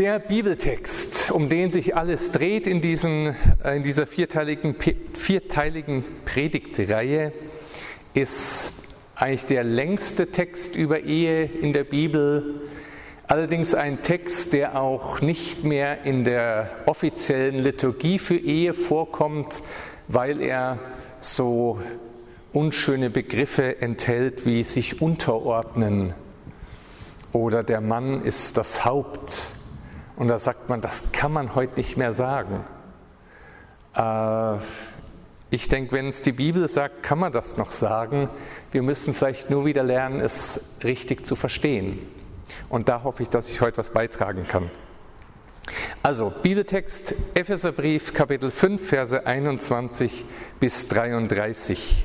Der 0.00 0.18
Bibeltext, 0.18 1.30
um 1.30 1.50
den 1.50 1.70
sich 1.70 1.94
alles 1.94 2.32
dreht 2.32 2.66
in, 2.66 2.80
diesen, 2.80 3.36
äh, 3.62 3.76
in 3.76 3.82
dieser 3.82 4.06
vierteiligen, 4.06 4.74
vierteiligen 5.12 6.04
Predigtreihe, 6.24 7.34
ist 8.14 8.72
eigentlich 9.14 9.44
der 9.44 9.62
längste 9.62 10.28
Text 10.28 10.74
über 10.74 11.00
Ehe 11.00 11.44
in 11.44 11.74
der 11.74 11.84
Bibel. 11.84 12.62
Allerdings 13.26 13.74
ein 13.74 14.00
Text, 14.00 14.54
der 14.54 14.80
auch 14.80 15.20
nicht 15.20 15.64
mehr 15.64 16.04
in 16.04 16.24
der 16.24 16.70
offiziellen 16.86 17.58
Liturgie 17.58 18.18
für 18.18 18.38
Ehe 18.38 18.72
vorkommt, 18.72 19.60
weil 20.08 20.40
er 20.40 20.78
so 21.20 21.78
unschöne 22.54 23.10
Begriffe 23.10 23.82
enthält 23.82 24.46
wie 24.46 24.64
sich 24.64 25.02
unterordnen 25.02 26.14
oder 27.32 27.62
der 27.62 27.82
Mann 27.82 28.24
ist 28.24 28.56
das 28.56 28.86
Haupt. 28.86 29.59
Und 30.20 30.28
da 30.28 30.38
sagt 30.38 30.68
man, 30.68 30.82
das 30.82 31.12
kann 31.12 31.32
man 31.32 31.54
heute 31.54 31.76
nicht 31.76 31.96
mehr 31.96 32.12
sagen. 32.12 32.62
Äh, 33.96 34.56
ich 35.48 35.66
denke, 35.68 35.92
wenn 35.92 36.10
es 36.10 36.20
die 36.20 36.32
Bibel 36.32 36.68
sagt, 36.68 37.02
kann 37.02 37.18
man 37.18 37.32
das 37.32 37.56
noch 37.56 37.70
sagen. 37.70 38.28
Wir 38.70 38.82
müssen 38.82 39.14
vielleicht 39.14 39.48
nur 39.48 39.64
wieder 39.64 39.82
lernen, 39.82 40.20
es 40.20 40.76
richtig 40.84 41.24
zu 41.24 41.36
verstehen. 41.36 42.06
Und 42.68 42.90
da 42.90 43.02
hoffe 43.02 43.22
ich, 43.22 43.30
dass 43.30 43.48
ich 43.48 43.62
heute 43.62 43.78
was 43.78 43.88
beitragen 43.88 44.46
kann. 44.46 44.70
Also, 46.02 46.30
Bibeltext, 46.42 47.14
Epheserbrief, 47.32 48.12
Kapitel 48.12 48.50
5, 48.50 48.86
Verse 48.86 49.26
21 49.26 50.26
bis 50.60 50.86
33. 50.88 52.04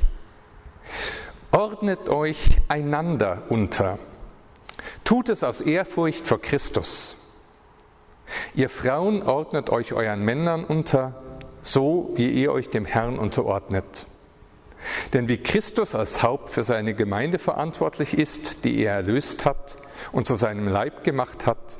Ordnet 1.52 2.08
euch 2.08 2.62
einander 2.70 3.44
unter. 3.50 4.00
Tut 5.04 5.27
es 5.27 5.44
aus 5.44 5.60
Ehrfurcht 5.60 6.26
vor 6.26 6.41
Christus. 6.41 7.18
Ihr 8.55 8.70
Frauen 8.70 9.23
ordnet 9.23 9.70
euch 9.70 9.93
euren 9.93 10.23
Männern 10.23 10.63
unter, 10.63 11.21
so 11.62 12.12
wie 12.15 12.29
ihr 12.29 12.51
euch 12.51 12.70
dem 12.70 12.85
Herrn 12.85 13.20
unterordnet. 13.20 14.07
Denn 15.13 15.27
wie 15.27 15.37
Christus 15.37 15.95
als 15.95 16.21
Haupt 16.21 16.49
für 16.49 16.63
seine 16.63 16.93
Gemeinde 16.93 17.40
verantwortlich 17.40 18.17
ist, 18.17 18.63
die 18.63 18.84
er 18.84 18.93
erlöst 18.93 19.45
hat 19.45 19.77
und 20.12 20.27
zu 20.27 20.35
seinem 20.35 20.67
Leib 20.67 21.04
gemacht 21.04 21.45
hat, 21.45 21.77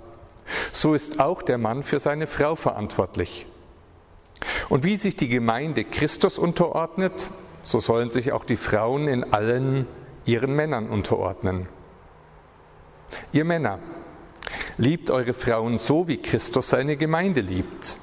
so 0.72 0.94
ist 0.94 1.20
auch 1.20 1.42
der 1.42 1.58
Mann 1.58 1.84
für 1.84 2.00
seine 2.00 2.28
Frau 2.28 2.56
verantwortlich. 2.56 3.46
Und 4.70 4.84
wie 4.84 4.98
sich 4.98 5.16
die 5.16 5.30
Gemeinde 5.30 5.84
Christus 5.84 6.38
unterordnet, 6.38 7.30
so 7.62 7.80
sollen 7.80 8.12
sich 8.12 8.32
auch 8.32 8.46
die 8.46 8.58
Frauen 8.58 9.08
in 9.08 9.34
allen 9.34 9.88
ihren 10.26 10.56
Männern 10.56 10.90
unterordnen. 10.90 11.68
Ihr 13.32 13.46
Männer, 13.46 13.80
liebt 14.78 15.12
eure 15.12 15.34
Frauen 15.34 15.78
so, 15.78 16.08
wie 16.08 16.18
Christus 16.18 16.70
seine 16.70 16.98
Gemeinde 16.98 17.42
liebt. 17.42 17.96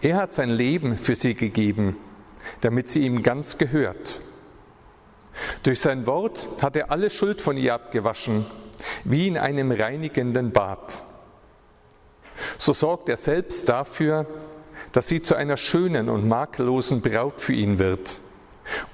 Er 0.00 0.16
hat 0.16 0.32
sein 0.32 0.50
Leben 0.50 0.98
für 0.98 1.14
sie 1.14 1.34
gegeben, 1.34 1.96
damit 2.60 2.88
sie 2.88 3.00
ihm 3.00 3.22
ganz 3.22 3.58
gehört. 3.58 4.20
Durch 5.62 5.80
sein 5.80 6.06
Wort 6.06 6.48
hat 6.60 6.76
er 6.76 6.90
alle 6.90 7.10
Schuld 7.10 7.40
von 7.40 7.56
ihr 7.56 7.74
abgewaschen, 7.74 8.46
wie 9.04 9.28
in 9.28 9.38
einem 9.38 9.70
reinigenden 9.72 10.52
Bad. 10.52 11.02
So 12.58 12.72
sorgt 12.72 13.08
er 13.08 13.16
selbst 13.16 13.68
dafür, 13.68 14.26
dass 14.92 15.08
sie 15.08 15.22
zu 15.22 15.34
einer 15.34 15.56
schönen 15.56 16.08
und 16.08 16.28
makellosen 16.28 17.00
Braut 17.00 17.40
für 17.40 17.54
ihn 17.54 17.78
wird, 17.78 18.16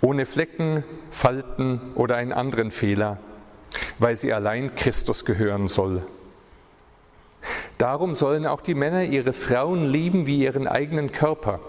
ohne 0.00 0.26
Flecken, 0.26 0.84
Falten 1.10 1.92
oder 1.94 2.16
einen 2.16 2.32
anderen 2.32 2.70
Fehler, 2.70 3.18
weil 3.98 4.16
sie 4.16 4.32
allein 4.32 4.74
Christus 4.76 5.24
gehören 5.24 5.66
soll. 5.66 6.06
Darum 7.78 8.14
sollen 8.14 8.46
auch 8.46 8.60
die 8.60 8.74
Männer 8.74 9.04
ihre 9.04 9.32
Frauen 9.32 9.84
lieben 9.84 10.26
wie 10.26 10.42
ihren 10.42 10.66
eigenen 10.66 11.12
Körper. 11.12 11.60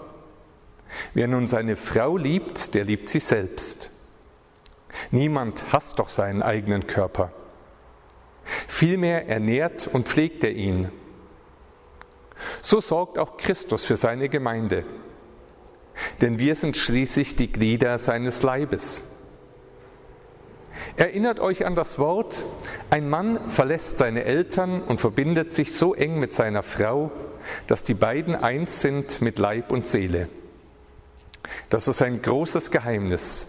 Wer 1.14 1.28
nun 1.28 1.46
seine 1.46 1.76
Frau 1.76 2.16
liebt, 2.16 2.74
der 2.74 2.84
liebt 2.84 3.08
sie 3.08 3.20
selbst. 3.20 3.90
Niemand 5.10 5.72
hasst 5.72 5.98
doch 5.98 6.08
seinen 6.08 6.42
eigenen 6.42 6.86
Körper. 6.86 7.32
Vielmehr 8.66 9.28
ernährt 9.28 9.86
und 9.86 10.08
pflegt 10.08 10.42
er 10.42 10.52
ihn. 10.52 10.90
So 12.60 12.80
sorgt 12.80 13.18
auch 13.18 13.36
Christus 13.36 13.84
für 13.84 13.96
seine 13.96 14.28
Gemeinde. 14.28 14.84
Denn 16.20 16.38
wir 16.38 16.54
sind 16.54 16.76
schließlich 16.76 17.36
die 17.36 17.52
Glieder 17.52 17.98
seines 17.98 18.42
Leibes. 18.42 19.04
Erinnert 20.96 21.40
euch 21.40 21.66
an 21.66 21.74
das 21.74 21.98
Wort, 21.98 22.44
ein 22.90 23.08
Mann 23.08 23.48
verlässt 23.48 23.98
seine 23.98 24.24
Eltern 24.24 24.82
und 24.82 25.00
verbindet 25.00 25.52
sich 25.52 25.74
so 25.74 25.94
eng 25.94 26.18
mit 26.18 26.32
seiner 26.32 26.62
Frau, 26.62 27.10
dass 27.66 27.82
die 27.82 27.94
beiden 27.94 28.34
eins 28.34 28.80
sind 28.80 29.20
mit 29.20 29.38
Leib 29.38 29.72
und 29.72 29.86
Seele. 29.86 30.28
Das 31.68 31.88
ist 31.88 32.02
ein 32.02 32.22
großes 32.22 32.70
Geheimnis. 32.70 33.46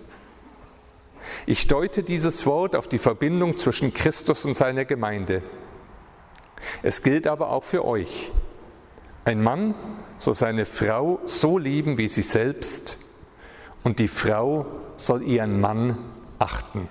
Ich 1.45 1.67
deute 1.67 2.03
dieses 2.03 2.45
Wort 2.45 2.75
auf 2.75 2.87
die 2.87 2.97
Verbindung 2.97 3.57
zwischen 3.57 3.93
Christus 3.93 4.45
und 4.45 4.55
seiner 4.55 4.85
Gemeinde. 4.85 5.41
Es 6.83 7.01
gilt 7.01 7.27
aber 7.27 7.49
auch 7.49 7.63
für 7.63 7.85
euch. 7.85 8.31
Ein 9.25 9.41
Mann 9.41 9.75
soll 10.17 10.33
seine 10.33 10.65
Frau 10.65 11.19
so 11.25 11.57
lieben 11.57 11.97
wie 11.97 12.07
sich 12.07 12.27
selbst 12.27 12.97
und 13.83 13.99
die 13.99 14.07
Frau 14.07 14.65
soll 14.97 15.23
ihren 15.23 15.59
Mann 15.59 15.97
achten. 16.39 16.89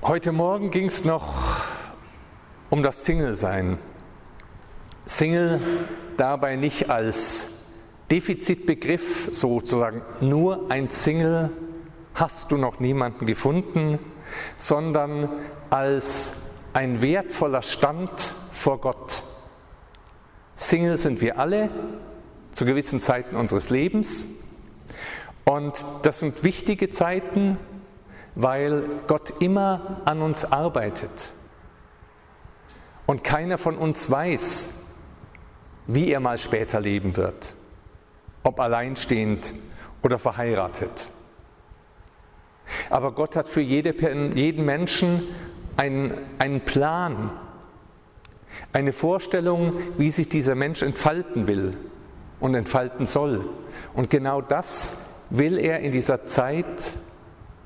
Heute 0.00 0.30
Morgen 0.30 0.70
ging 0.70 0.86
es 0.86 1.04
noch 1.04 1.34
um 2.70 2.84
das 2.84 3.04
Single-Sein. 3.04 3.78
Single 5.04 5.60
dabei 6.16 6.54
nicht 6.54 6.88
als 6.88 7.48
Defizitbegriff, 8.08 9.30
sozusagen 9.32 10.02
nur 10.20 10.70
ein 10.70 10.88
Single, 10.88 11.50
hast 12.14 12.52
du 12.52 12.58
noch 12.58 12.78
niemanden 12.78 13.26
gefunden, 13.26 13.98
sondern 14.56 15.28
als 15.68 16.34
ein 16.74 17.02
wertvoller 17.02 17.62
Stand 17.62 18.36
vor 18.52 18.80
Gott. 18.80 19.24
Single 20.54 20.96
sind 20.96 21.20
wir 21.20 21.40
alle 21.40 21.70
zu 22.52 22.64
gewissen 22.64 23.00
Zeiten 23.00 23.34
unseres 23.34 23.68
Lebens 23.68 24.28
und 25.44 25.84
das 26.02 26.20
sind 26.20 26.44
wichtige 26.44 26.88
Zeiten, 26.88 27.58
weil 28.38 28.84
Gott 29.08 29.34
immer 29.40 30.00
an 30.04 30.22
uns 30.22 30.44
arbeitet. 30.44 31.32
Und 33.04 33.24
keiner 33.24 33.58
von 33.58 33.76
uns 33.76 34.08
weiß, 34.08 34.70
wie 35.88 36.12
er 36.12 36.20
mal 36.20 36.38
später 36.38 36.80
leben 36.80 37.16
wird, 37.16 37.54
ob 38.44 38.60
alleinstehend 38.60 39.54
oder 40.02 40.20
verheiratet. 40.20 41.08
Aber 42.90 43.10
Gott 43.10 43.34
hat 43.34 43.48
für 43.48 43.60
jede, 43.60 43.92
jeden 44.36 44.64
Menschen 44.64 45.24
einen, 45.76 46.16
einen 46.38 46.60
Plan, 46.60 47.32
eine 48.72 48.92
Vorstellung, 48.92 49.72
wie 49.96 50.12
sich 50.12 50.28
dieser 50.28 50.54
Mensch 50.54 50.82
entfalten 50.82 51.48
will 51.48 51.76
und 52.38 52.54
entfalten 52.54 53.06
soll. 53.06 53.48
Und 53.94 54.10
genau 54.10 54.42
das 54.42 54.96
will 55.28 55.58
er 55.58 55.80
in 55.80 55.90
dieser 55.90 56.24
Zeit 56.24 56.92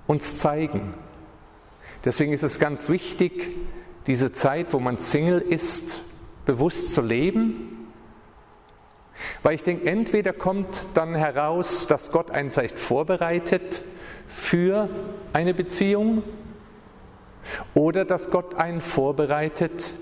uns 0.07 0.37
zeigen. 0.37 0.95
Deswegen 2.05 2.33
ist 2.33 2.43
es 2.43 2.59
ganz 2.59 2.89
wichtig, 2.89 3.51
diese 4.07 4.33
Zeit, 4.33 4.73
wo 4.73 4.81
man 4.81 4.99
Single 4.99 5.41
ist, 5.41 6.01
bewusst 6.45 6.95
zu 6.95 7.03
leben. 7.03 7.89
Weil 9.43 9.55
ich 9.55 9.63
denke, 9.63 9.87
entweder 9.87 10.33
kommt 10.33 10.87
dann 10.95 11.15
heraus, 11.15 11.87
dass 11.87 12.11
Gott 12.11 12.31
einen 12.31 12.51
vielleicht 12.51 12.79
vorbereitet 12.79 13.83
für 14.27 14.89
eine 15.33 15.55
Beziehung 15.55 16.25
oder 17.75 18.05
dass 18.05 18.31
Gott 18.31 18.55
einen 18.55 18.81
vorbereitet, 18.81 19.93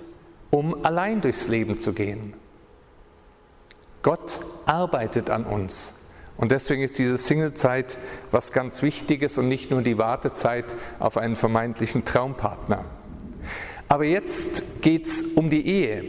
um 0.51 0.85
allein 0.85 1.21
durchs 1.21 1.49
Leben 1.49 1.81
zu 1.81 1.93
gehen. 1.93 2.35
Gott 4.03 4.41
arbeitet 4.65 5.29
an 5.29 5.45
uns. 5.45 5.95
Und 6.41 6.53
deswegen 6.53 6.81
ist 6.81 6.97
diese 6.97 7.19
Singlezeit 7.19 7.99
was 8.31 8.51
ganz 8.51 8.81
Wichtiges 8.81 9.37
und 9.37 9.47
nicht 9.47 9.71
nur 9.71 9.83
die 9.83 9.99
Wartezeit 9.99 10.65
auf 10.99 11.19
einen 11.19 11.37
vermeintlichen 11.37 12.07
Traumpartner. 12.07 12.87
Aber 13.89 14.05
jetzt 14.05 14.81
geht 14.81 15.05
es 15.05 15.21
um 15.21 15.51
die 15.51 15.67
Ehe. 15.67 16.03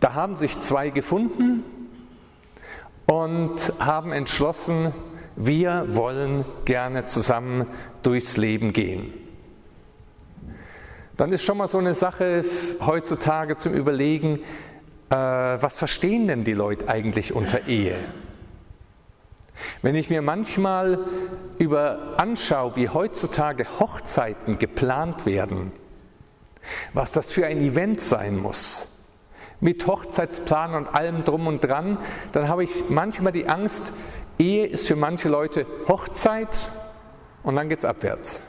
Da 0.00 0.14
haben 0.14 0.34
sich 0.34 0.58
zwei 0.58 0.90
gefunden 0.90 1.62
und 3.06 3.72
haben 3.78 4.10
entschlossen, 4.10 4.92
wir 5.36 5.86
wollen 5.94 6.44
gerne 6.64 7.06
zusammen 7.06 7.68
durchs 8.02 8.36
Leben 8.36 8.72
gehen. 8.72 9.14
Dann 11.16 11.30
ist 11.30 11.44
schon 11.44 11.58
mal 11.58 11.68
so 11.68 11.78
eine 11.78 11.94
Sache 11.94 12.44
heutzutage 12.80 13.56
zum 13.56 13.72
Überlegen, 13.72 14.40
äh, 15.10 15.14
was 15.14 15.76
verstehen 15.76 16.28
denn 16.28 16.44
die 16.44 16.52
Leute 16.52 16.88
eigentlich 16.88 17.34
unter 17.34 17.66
Ehe? 17.66 17.96
Wenn 19.82 19.94
ich 19.94 20.10
mir 20.10 20.22
manchmal 20.22 20.98
über 21.58 22.14
anschaue, 22.16 22.76
wie 22.76 22.88
heutzutage 22.88 23.66
Hochzeiten 23.78 24.58
geplant 24.58 25.26
werden, 25.26 25.72
was 26.92 27.12
das 27.12 27.30
für 27.30 27.46
ein 27.46 27.60
Event 27.60 28.00
sein 28.00 28.36
muss, 28.36 28.88
mit 29.60 29.86
Hochzeitsplan 29.86 30.74
und 30.74 30.88
allem 30.88 31.24
drum 31.24 31.46
und 31.46 31.62
dran, 31.62 31.98
dann 32.32 32.48
habe 32.48 32.64
ich 32.64 32.70
manchmal 32.88 33.32
die 33.32 33.46
Angst, 33.46 33.92
Ehe 34.38 34.66
ist 34.66 34.88
für 34.88 34.96
manche 34.96 35.28
Leute 35.28 35.66
Hochzeit 35.86 36.68
und 37.44 37.56
dann 37.56 37.68
geht 37.68 37.78
es 37.78 37.84
abwärts. 37.84 38.40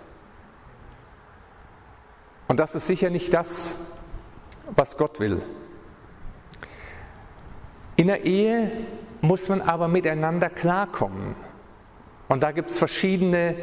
Und 2.48 2.60
das 2.60 2.76
ist 2.76 2.88
sicher 2.88 3.10
nicht 3.10 3.34
das, 3.34 3.76
was 4.76 4.98
Gott 4.98 5.20
will. 5.20 5.42
In 7.96 8.08
der 8.08 8.26
Ehe 8.26 8.72
muss 9.22 9.50
man 9.50 9.62
aber 9.62 9.88
miteinander 9.88 10.50
klarkommen. 10.50 11.36
Und 12.28 12.42
da 12.42 12.52
gibt 12.52 12.72
es 12.72 12.78
verschiedene 12.78 13.56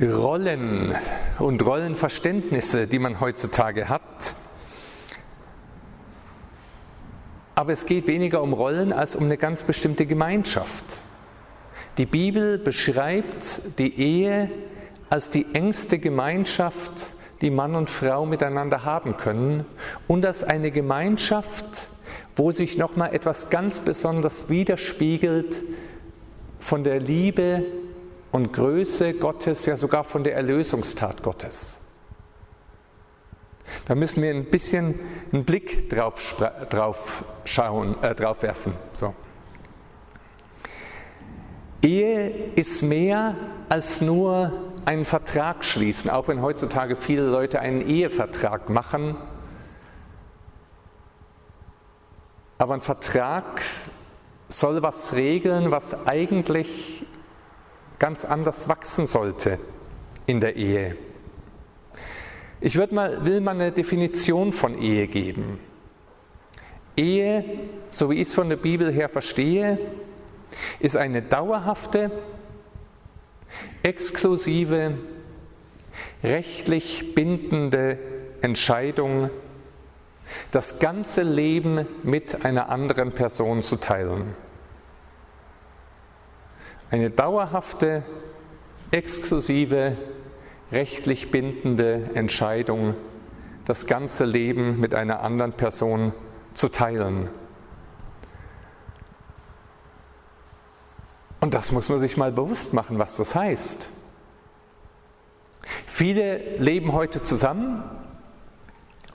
Rollen 0.00 0.94
und 1.38 1.64
Rollenverständnisse, 1.64 2.86
die 2.86 2.98
man 2.98 3.20
heutzutage 3.20 3.88
hat. 3.88 4.34
Aber 7.54 7.72
es 7.72 7.84
geht 7.84 8.06
weniger 8.06 8.42
um 8.42 8.54
Rollen 8.54 8.92
als 8.92 9.14
um 9.14 9.24
eine 9.24 9.36
ganz 9.36 9.64
bestimmte 9.64 10.06
Gemeinschaft. 10.06 10.98
Die 11.98 12.06
Bibel 12.06 12.56
beschreibt 12.56 13.60
die 13.78 14.00
Ehe 14.00 14.50
als 15.10 15.28
die 15.28 15.54
engste 15.54 15.98
Gemeinschaft, 15.98 17.08
die 17.42 17.50
Mann 17.50 17.74
und 17.74 17.90
Frau 17.90 18.24
miteinander 18.24 18.84
haben 18.84 19.18
können 19.18 19.66
und 20.06 20.24
als 20.24 20.44
eine 20.44 20.70
Gemeinschaft, 20.70 21.88
wo 22.40 22.52
sich 22.52 22.78
nochmal 22.78 23.14
etwas 23.14 23.50
ganz 23.50 23.80
besonders 23.80 24.48
widerspiegelt 24.48 25.62
von 26.58 26.84
der 26.84 26.98
Liebe 26.98 27.66
und 28.32 28.54
Größe 28.54 29.12
Gottes, 29.12 29.66
ja 29.66 29.76
sogar 29.76 30.04
von 30.04 30.24
der 30.24 30.36
Erlösungstat 30.36 31.22
Gottes. 31.22 31.78
Da 33.84 33.94
müssen 33.94 34.22
wir 34.22 34.30
ein 34.30 34.46
bisschen 34.46 34.98
einen 35.30 35.44
Blick 35.44 35.90
drauf, 35.90 36.34
drauf 36.70 37.24
schauen, 37.44 38.02
äh, 38.02 38.14
drauf 38.14 38.42
werfen. 38.42 38.72
So. 38.94 39.12
Ehe 41.82 42.30
ist 42.56 42.80
mehr 42.80 43.34
als 43.68 44.00
nur 44.00 44.50
einen 44.86 45.04
Vertrag 45.04 45.62
schließen, 45.62 46.08
auch 46.08 46.28
wenn 46.28 46.40
heutzutage 46.40 46.96
viele 46.96 47.28
Leute 47.28 47.60
einen 47.60 47.86
Ehevertrag 47.86 48.70
machen. 48.70 49.16
Aber 52.60 52.74
ein 52.74 52.82
Vertrag 52.82 53.62
soll 54.50 54.82
was 54.82 55.14
regeln, 55.14 55.70
was 55.70 56.06
eigentlich 56.06 57.06
ganz 57.98 58.26
anders 58.26 58.68
wachsen 58.68 59.06
sollte 59.06 59.58
in 60.26 60.40
der 60.40 60.56
Ehe. 60.56 60.94
Ich 62.60 62.76
mal, 62.92 63.24
will 63.24 63.40
mal 63.40 63.52
eine 63.52 63.72
Definition 63.72 64.52
von 64.52 64.78
Ehe 64.78 65.06
geben. 65.06 65.58
Ehe, 66.98 67.44
so 67.90 68.10
wie 68.10 68.16
ich 68.16 68.28
es 68.28 68.34
von 68.34 68.50
der 68.50 68.56
Bibel 68.56 68.92
her 68.92 69.08
verstehe, 69.08 69.78
ist 70.80 70.98
eine 70.98 71.22
dauerhafte, 71.22 72.10
exklusive, 73.82 74.98
rechtlich 76.22 77.14
bindende 77.14 77.96
Entscheidung, 78.42 79.30
das 80.50 80.78
ganze 80.78 81.22
Leben 81.22 81.86
mit 82.02 82.44
einer 82.44 82.68
anderen 82.68 83.12
Person 83.12 83.62
zu 83.62 83.76
teilen. 83.76 84.34
Eine 86.90 87.10
dauerhafte, 87.10 88.02
exklusive, 88.90 89.96
rechtlich 90.72 91.30
bindende 91.30 92.10
Entscheidung, 92.14 92.94
das 93.64 93.86
ganze 93.86 94.24
Leben 94.24 94.80
mit 94.80 94.94
einer 94.94 95.20
anderen 95.20 95.52
Person 95.52 96.12
zu 96.54 96.68
teilen. 96.68 97.28
Und 101.40 101.54
das 101.54 101.72
muss 101.72 101.88
man 101.88 101.98
sich 101.98 102.16
mal 102.16 102.32
bewusst 102.32 102.74
machen, 102.74 102.98
was 102.98 103.16
das 103.16 103.34
heißt. 103.34 103.88
Viele 105.86 106.56
leben 106.58 106.92
heute 106.92 107.22
zusammen 107.22 107.82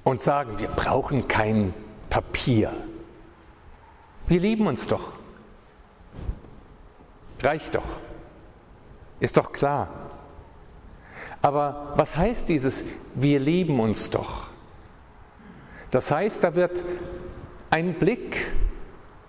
und 0.05 0.21
sagen, 0.21 0.59
wir 0.59 0.69
brauchen 0.69 1.27
kein 1.27 1.73
Papier. 2.09 2.71
Wir 4.27 4.39
lieben 4.39 4.67
uns 4.67 4.87
doch. 4.87 5.13
Reicht 7.41 7.75
doch. 7.75 7.83
Ist 9.19 9.35
doch 9.35 9.51
klar. 9.51 9.89
Aber 11.41 11.93
was 11.95 12.15
heißt 12.15 12.47
dieses, 12.47 12.85
wir 13.15 13.39
lieben 13.39 13.79
uns 13.79 14.09
doch? 14.09 14.47
Das 15.91 16.11
heißt, 16.11 16.43
da 16.43 16.55
wird 16.55 16.83
ein 17.71 17.95
Blick 17.95 18.45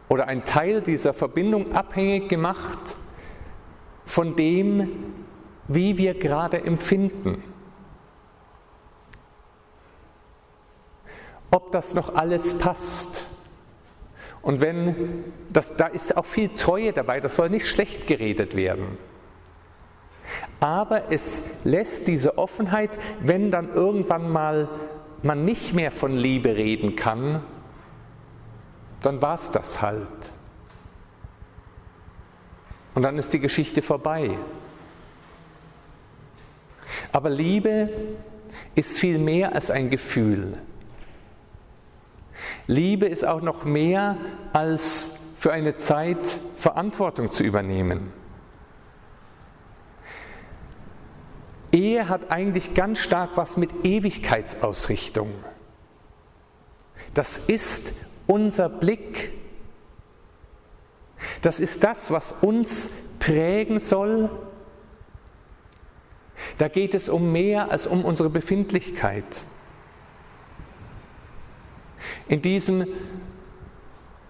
oder 0.08 0.28
ein 0.28 0.44
Teil 0.44 0.82
dieser 0.82 1.14
Verbindung 1.14 1.74
abhängig 1.74 2.28
gemacht 2.28 2.96
von 4.04 4.36
dem, 4.36 5.14
wie 5.68 5.98
wir 5.98 6.14
gerade 6.14 6.62
empfinden. 6.62 7.42
Ob 11.50 11.72
das 11.72 11.94
noch 11.94 12.14
alles 12.14 12.58
passt. 12.58 13.26
Und 14.42 14.60
wenn, 14.60 15.24
das, 15.52 15.74
da 15.76 15.86
ist 15.86 16.16
auch 16.16 16.24
viel 16.24 16.50
Treue 16.50 16.92
dabei, 16.92 17.20
das 17.20 17.36
soll 17.36 17.50
nicht 17.50 17.66
schlecht 17.66 18.06
geredet 18.06 18.54
werden. 18.54 18.98
Aber 20.60 21.10
es 21.10 21.42
lässt 21.64 22.06
diese 22.06 22.38
Offenheit, 22.38 22.90
wenn 23.20 23.50
dann 23.50 23.72
irgendwann 23.72 24.30
mal 24.30 24.68
man 25.22 25.44
nicht 25.44 25.72
mehr 25.74 25.90
von 25.90 26.12
Liebe 26.12 26.56
reden 26.56 26.96
kann, 26.96 27.42
dann 29.02 29.20
war 29.22 29.34
es 29.34 29.50
das 29.50 29.82
halt. 29.82 30.32
Und 32.94 33.02
dann 33.02 33.18
ist 33.18 33.32
die 33.32 33.40
Geschichte 33.40 33.82
vorbei. 33.82 34.30
Aber 37.12 37.28
Liebe 37.28 37.90
ist 38.74 38.96
viel 38.96 39.18
mehr 39.18 39.54
als 39.54 39.70
ein 39.70 39.90
Gefühl. 39.90 40.58
Liebe 42.66 43.06
ist 43.06 43.24
auch 43.24 43.42
noch 43.42 43.64
mehr 43.64 44.16
als 44.52 45.16
für 45.38 45.52
eine 45.52 45.76
Zeit 45.76 46.40
Verantwortung 46.56 47.30
zu 47.30 47.44
übernehmen. 47.44 48.12
Ehe 51.72 52.08
hat 52.08 52.30
eigentlich 52.30 52.74
ganz 52.74 52.98
stark 52.98 53.30
was 53.36 53.56
mit 53.56 53.84
Ewigkeitsausrichtung. 53.84 55.30
Das 57.14 57.38
ist 57.38 57.92
unser 58.26 58.68
Blick. 58.68 59.32
Das 61.42 61.60
ist 61.60 61.84
das, 61.84 62.10
was 62.10 62.32
uns 62.32 62.88
prägen 63.18 63.78
soll. 63.78 64.30
Da 66.58 66.68
geht 66.68 66.94
es 66.94 67.08
um 67.08 67.32
mehr 67.32 67.70
als 67.70 67.86
um 67.86 68.04
unsere 68.04 68.30
Befindlichkeit. 68.30 69.44
In 72.28 72.42
diesem, 72.42 72.86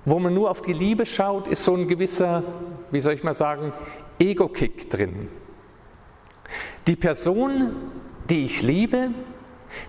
wo 0.04 0.18
man 0.18 0.34
nur 0.34 0.50
auf 0.50 0.62
die 0.62 0.72
Liebe 0.72 1.06
schaut, 1.06 1.46
ist 1.48 1.64
so 1.64 1.74
ein 1.74 1.88
gewisser, 1.88 2.42
wie 2.90 3.00
soll 3.00 3.14
ich 3.14 3.24
mal 3.24 3.34
sagen, 3.34 3.72
Ego-Kick 4.18 4.90
drin. 4.90 5.28
Die 6.86 6.96
Person, 6.96 7.72
die 8.28 8.44
ich 8.44 8.62
liebe, 8.62 9.10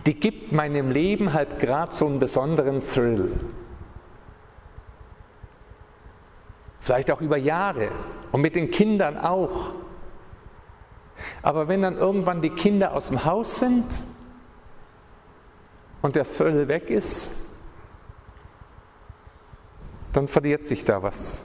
die 0.05 0.15
gibt 0.15 0.51
meinem 0.51 0.91
Leben 0.91 1.33
halt 1.33 1.59
gerade 1.59 1.93
so 1.93 2.07
einen 2.07 2.19
besonderen 2.19 2.81
Thrill. 2.81 3.31
Vielleicht 6.79 7.11
auch 7.11 7.21
über 7.21 7.37
Jahre 7.37 7.89
und 8.31 8.41
mit 8.41 8.55
den 8.55 8.71
Kindern 8.71 9.17
auch. 9.17 9.71
Aber 11.41 11.67
wenn 11.67 11.81
dann 11.81 11.97
irgendwann 11.97 12.41
die 12.41 12.49
Kinder 12.49 12.93
aus 12.93 13.07
dem 13.07 13.25
Haus 13.25 13.59
sind 13.59 13.85
und 16.01 16.15
der 16.15 16.23
Thrill 16.23 16.67
weg 16.67 16.89
ist, 16.89 17.33
dann 20.13 20.27
verliert 20.27 20.65
sich 20.65 20.85
da 20.85 21.03
was. 21.03 21.43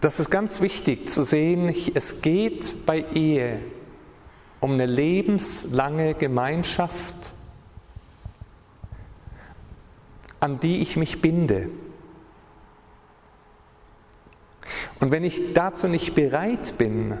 Das 0.00 0.18
ist 0.18 0.30
ganz 0.30 0.62
wichtig 0.62 1.10
zu 1.10 1.22
sehen, 1.22 1.74
es 1.94 2.22
geht 2.22 2.86
bei 2.86 3.04
Ehe 3.12 3.60
um 4.60 4.72
eine 4.72 4.86
lebenslange 4.86 6.14
Gemeinschaft, 6.14 7.32
an 10.38 10.60
die 10.60 10.80
ich 10.80 10.96
mich 10.96 11.20
binde. 11.20 11.70
Und 15.00 15.10
wenn 15.10 15.24
ich 15.24 15.52
dazu 15.54 15.88
nicht 15.88 16.14
bereit 16.14 16.74
bin, 16.78 17.18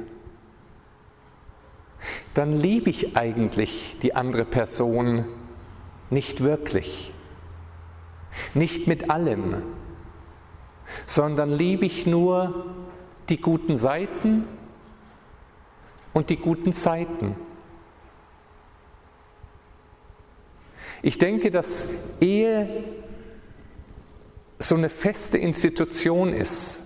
dann 2.34 2.56
liebe 2.56 2.90
ich 2.90 3.16
eigentlich 3.16 3.96
die 4.02 4.14
andere 4.14 4.44
Person 4.44 5.26
nicht 6.10 6.42
wirklich. 6.42 7.12
nicht 8.54 8.86
mit 8.86 9.10
allem, 9.10 9.62
sondern 11.06 11.50
liebe 11.50 11.86
ich 11.86 12.06
nur 12.06 12.66
die 13.28 13.40
guten 13.40 13.76
Seiten 13.76 14.46
und 16.12 16.30
die 16.30 16.36
guten 16.36 16.72
Zeiten. 16.72 17.36
Ich 21.02 21.18
denke, 21.18 21.50
dass 21.50 21.88
Ehe 22.20 22.84
so 24.58 24.74
eine 24.74 24.90
feste 24.90 25.38
Institution 25.38 26.32
ist 26.32 26.82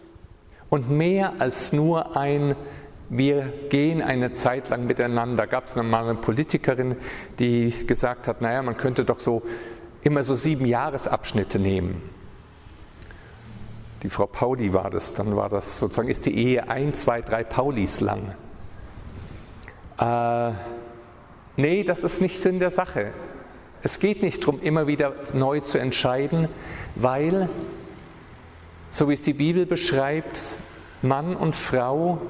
und 0.69 0.89
mehr 0.91 1.35
als 1.41 1.73
nur 1.73 2.17
ein 2.17 2.55
wir 3.09 3.53
gehen 3.69 4.03
eine 4.03 4.35
Zeit 4.35 4.69
lang 4.71 4.87
miteinander. 4.87 5.47
Gab 5.47 5.67
es 5.67 5.77
mal 5.77 6.05
eine 6.05 6.15
Politikerin, 6.15 6.97
die 7.39 7.87
gesagt 7.87 8.29
hat, 8.29 8.41
naja, 8.41 8.63
man 8.63 8.77
könnte 8.77 9.05
doch 9.05 9.21
so 9.21 9.43
immer 10.03 10.23
so 10.23 10.35
sieben 10.35 10.67
Jahresabschnitte 10.67 11.59
nehmen. 11.59 12.03
Die 14.03 14.11
Frau 14.11 14.27
Pauli 14.27 14.73
war 14.73 14.91
das, 14.91 15.15
dann 15.15 15.35
war 15.35 15.49
das 15.49 15.79
sozusagen, 15.79 16.09
ist 16.09 16.27
die 16.27 16.37
Ehe 16.37 16.69
ein, 16.69 16.93
zwei, 16.93 17.23
drei 17.23 17.43
Paulis 17.43 18.01
lang. 18.01 18.35
Äh, 19.99 20.53
nee, 21.57 21.85
das 21.85 22.05
ist 22.05 22.21
nicht 22.21 22.41
Sinn 22.41 22.59
der 22.59 22.71
Sache. 22.71 23.13
Es 23.83 24.01
geht 24.01 24.23
nicht 24.23 24.43
darum, 24.43 24.61
immer 24.61 24.87
wieder 24.87 25.15
neu 25.33 25.61
zu 25.61 25.79
entscheiden, 25.79 26.49
weil, 26.97 27.49
so 28.91 29.09
wie 29.09 29.15
es 29.15 29.23
die 29.23 29.33
Bibel 29.33 29.65
beschreibt, 29.65 30.39
Mann 31.01 31.35
und 31.35 31.57
Frau 31.57 32.21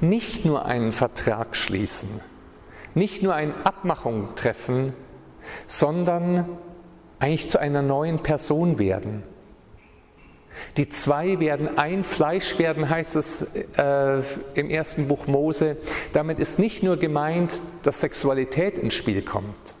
nicht 0.00 0.44
nur 0.44 0.66
einen 0.66 0.92
Vertrag 0.92 1.56
schließen, 1.56 2.20
nicht 2.94 3.22
nur 3.22 3.34
eine 3.34 3.54
Abmachung 3.64 4.34
treffen, 4.36 4.92
sondern 5.66 6.46
eigentlich 7.18 7.50
zu 7.50 7.58
einer 7.58 7.82
neuen 7.82 8.22
Person 8.22 8.78
werden. 8.78 9.22
Die 10.76 10.88
zwei 10.88 11.38
werden 11.40 11.78
ein 11.78 12.04
Fleisch 12.04 12.58
werden, 12.58 12.88
heißt 12.88 13.16
es 13.16 13.42
äh, 13.76 14.22
im 14.54 14.70
ersten 14.70 15.08
Buch 15.08 15.26
Mose. 15.26 15.76
Damit 16.12 16.38
ist 16.38 16.58
nicht 16.58 16.82
nur 16.82 16.96
gemeint, 16.96 17.60
dass 17.82 18.00
Sexualität 18.00 18.78
ins 18.78 18.94
Spiel 18.94 19.22
kommt, 19.22 19.74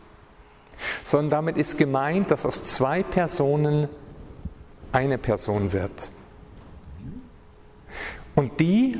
sondern 1.04 1.30
damit 1.30 1.56
ist 1.56 1.78
gemeint, 1.78 2.30
dass 2.30 2.44
aus 2.44 2.62
zwei 2.62 3.02
Personen 3.02 3.88
eine 4.92 5.18
Person 5.18 5.72
wird. 5.72 6.10
Und 8.34 8.60
die 8.60 8.98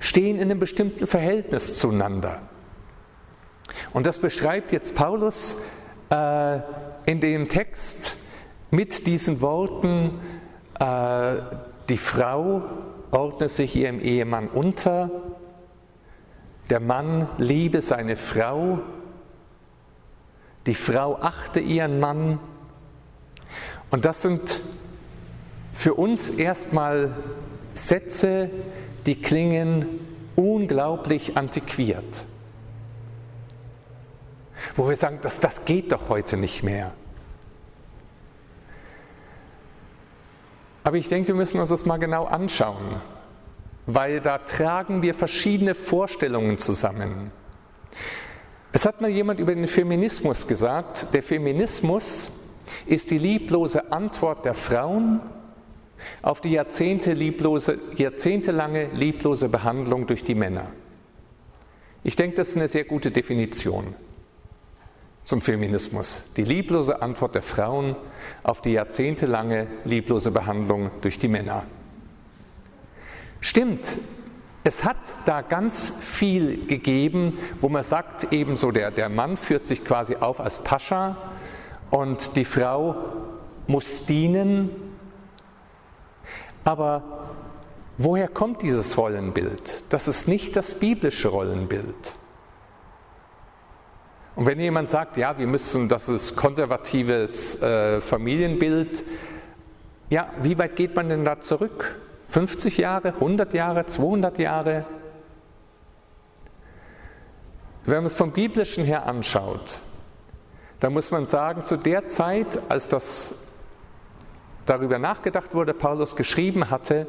stehen 0.00 0.36
in 0.36 0.42
einem 0.42 0.58
bestimmten 0.58 1.06
Verhältnis 1.06 1.78
zueinander. 1.78 2.40
Und 3.92 4.06
das 4.06 4.18
beschreibt 4.18 4.72
jetzt 4.72 4.94
Paulus 4.94 5.56
äh, 6.10 6.58
in 7.06 7.20
dem 7.20 7.48
Text 7.48 8.16
mit 8.70 9.06
diesen 9.06 9.40
Worten, 9.40 10.20
äh, 10.78 11.36
die 11.88 11.96
Frau 11.96 12.62
ordne 13.10 13.48
sich 13.48 13.74
ihrem 13.76 14.00
Ehemann 14.00 14.48
unter, 14.48 15.10
der 16.70 16.80
Mann 16.80 17.28
liebe 17.38 17.80
seine 17.80 18.16
Frau 18.16 18.80
die 20.68 20.74
Frau 20.74 21.16
achte 21.16 21.60
ihren 21.60 21.98
Mann. 21.98 22.38
Und 23.90 24.04
das 24.04 24.20
sind 24.20 24.60
für 25.72 25.94
uns 25.94 26.28
erstmal 26.28 27.16
Sätze, 27.72 28.50
die 29.06 29.20
klingen 29.20 29.86
unglaublich 30.36 31.36
antiquiert. 31.36 32.24
Wo 34.76 34.88
wir 34.88 34.96
sagen, 34.96 35.18
das, 35.22 35.40
das 35.40 35.64
geht 35.64 35.92
doch 35.92 36.08
heute 36.08 36.36
nicht 36.36 36.62
mehr. 36.62 36.92
Aber 40.84 40.96
ich 40.96 41.08
denke, 41.08 41.28
wir 41.28 41.34
müssen 41.34 41.60
uns 41.60 41.68
das 41.68 41.84
mal 41.84 41.98
genau 41.98 42.24
anschauen, 42.24 43.00
weil 43.86 44.20
da 44.20 44.38
tragen 44.38 45.02
wir 45.02 45.14
verschiedene 45.14 45.74
Vorstellungen 45.74 46.58
zusammen. 46.58 47.30
Es 48.72 48.86
hat 48.86 49.00
mal 49.00 49.10
jemand 49.10 49.40
über 49.40 49.54
den 49.54 49.66
Feminismus 49.66 50.46
gesagt, 50.46 51.12
der 51.12 51.22
Feminismus 51.22 52.30
ist 52.86 53.10
die 53.10 53.18
lieblose 53.18 53.90
Antwort 53.92 54.44
der 54.44 54.54
Frauen 54.54 55.20
auf 56.22 56.40
die 56.40 56.52
Jahrzehnte 56.52 57.12
lieblose, 57.12 57.78
jahrzehntelange 57.96 58.90
lieblose 58.94 59.48
Behandlung 59.48 60.06
durch 60.06 60.24
die 60.24 60.34
Männer. 60.34 60.68
Ich 62.04 62.16
denke, 62.16 62.36
das 62.36 62.50
ist 62.50 62.56
eine 62.56 62.68
sehr 62.68 62.84
gute 62.84 63.10
Definition 63.10 63.94
zum 65.24 65.40
Feminismus. 65.40 66.22
Die 66.36 66.44
lieblose 66.44 67.02
Antwort 67.02 67.34
der 67.34 67.42
Frauen 67.42 67.96
auf 68.42 68.62
die 68.62 68.72
jahrzehntelange 68.72 69.66
lieblose 69.84 70.30
Behandlung 70.30 70.90
durch 71.02 71.18
die 71.18 71.28
Männer. 71.28 71.64
Stimmt, 73.40 73.98
es 74.64 74.84
hat 74.84 74.96
da 75.26 75.42
ganz 75.42 75.92
viel 76.00 76.66
gegeben, 76.66 77.38
wo 77.60 77.68
man 77.68 77.84
sagt, 77.84 78.32
ebenso 78.32 78.70
der, 78.70 78.90
der 78.90 79.08
Mann 79.08 79.36
führt 79.36 79.66
sich 79.66 79.84
quasi 79.84 80.16
auf 80.16 80.40
als 80.40 80.60
Pascha 80.60 81.16
und 81.90 82.36
die 82.36 82.44
Frau 82.44 82.96
muss 83.66 84.06
dienen. 84.06 84.70
Aber 86.68 87.02
woher 87.96 88.28
kommt 88.28 88.60
dieses 88.60 88.98
Rollenbild? 88.98 89.84
Das 89.88 90.06
ist 90.06 90.28
nicht 90.28 90.54
das 90.54 90.74
biblische 90.74 91.28
Rollenbild. 91.28 92.14
Und 94.36 94.44
wenn 94.44 94.60
jemand 94.60 94.90
sagt, 94.90 95.16
ja, 95.16 95.38
wir 95.38 95.46
müssen, 95.46 95.88
das 95.88 96.10
ist 96.10 96.36
konservatives 96.36 97.58
äh, 97.62 98.02
Familienbild, 98.02 99.02
ja, 100.10 100.28
wie 100.42 100.58
weit 100.58 100.76
geht 100.76 100.94
man 100.94 101.08
denn 101.08 101.24
da 101.24 101.40
zurück? 101.40 101.96
50 102.26 102.76
Jahre, 102.76 103.14
100 103.14 103.54
Jahre, 103.54 103.86
200 103.86 104.38
Jahre. 104.38 104.84
Wenn 107.86 107.96
man 107.96 108.04
es 108.04 108.14
vom 108.14 108.32
biblischen 108.32 108.84
her 108.84 109.06
anschaut, 109.06 109.80
dann 110.80 110.92
muss 110.92 111.10
man 111.10 111.24
sagen, 111.24 111.64
zu 111.64 111.78
der 111.78 112.06
Zeit, 112.08 112.60
als 112.68 112.88
das 112.88 113.47
darüber 114.68 114.98
nachgedacht 114.98 115.54
wurde, 115.54 115.74
Paulus 115.74 116.16
geschrieben 116.16 116.70
hatte, 116.70 117.06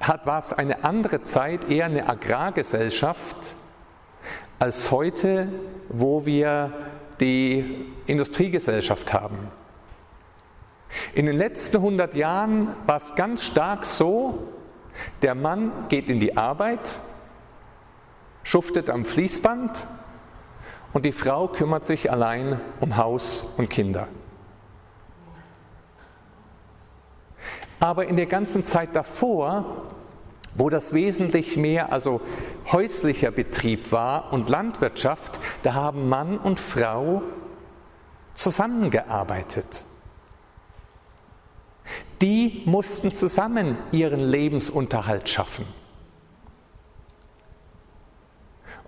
hat, 0.00 0.26
war 0.26 0.38
es 0.38 0.52
eine 0.52 0.84
andere 0.84 1.22
Zeit, 1.22 1.70
eher 1.70 1.86
eine 1.86 2.08
Agrargesellschaft, 2.08 3.54
als 4.58 4.90
heute, 4.90 5.48
wo 5.88 6.26
wir 6.26 6.72
die 7.20 7.86
Industriegesellschaft 8.06 9.12
haben. 9.12 9.38
In 11.14 11.26
den 11.26 11.36
letzten 11.36 11.76
100 11.76 12.14
Jahren 12.14 12.68
war 12.86 12.96
es 12.96 13.14
ganz 13.14 13.44
stark 13.44 13.86
so, 13.86 14.48
der 15.22 15.34
Mann 15.34 15.72
geht 15.88 16.08
in 16.08 16.20
die 16.20 16.36
Arbeit, 16.36 16.96
schuftet 18.42 18.90
am 18.90 19.04
Fließband 19.04 19.86
und 20.92 21.04
die 21.04 21.12
Frau 21.12 21.48
kümmert 21.48 21.86
sich 21.86 22.10
allein 22.10 22.60
um 22.80 22.96
Haus 22.96 23.46
und 23.56 23.70
Kinder. 23.70 24.08
Aber 27.80 28.06
in 28.06 28.16
der 28.16 28.26
ganzen 28.26 28.62
Zeit 28.62 28.94
davor, 28.94 29.86
wo 30.54 30.68
das 30.68 30.92
wesentlich 30.92 31.56
mehr 31.56 31.92
also 31.92 32.20
häuslicher 32.70 33.30
Betrieb 33.30 33.90
war 33.90 34.32
und 34.32 34.50
Landwirtschaft, 34.50 35.38
da 35.62 35.74
haben 35.74 36.08
Mann 36.08 36.38
und 36.38 36.60
Frau 36.60 37.22
zusammengearbeitet. 38.34 39.84
Die 42.20 42.62
mussten 42.66 43.12
zusammen 43.12 43.78
ihren 43.92 44.20
Lebensunterhalt 44.20 45.28
schaffen. 45.28 45.64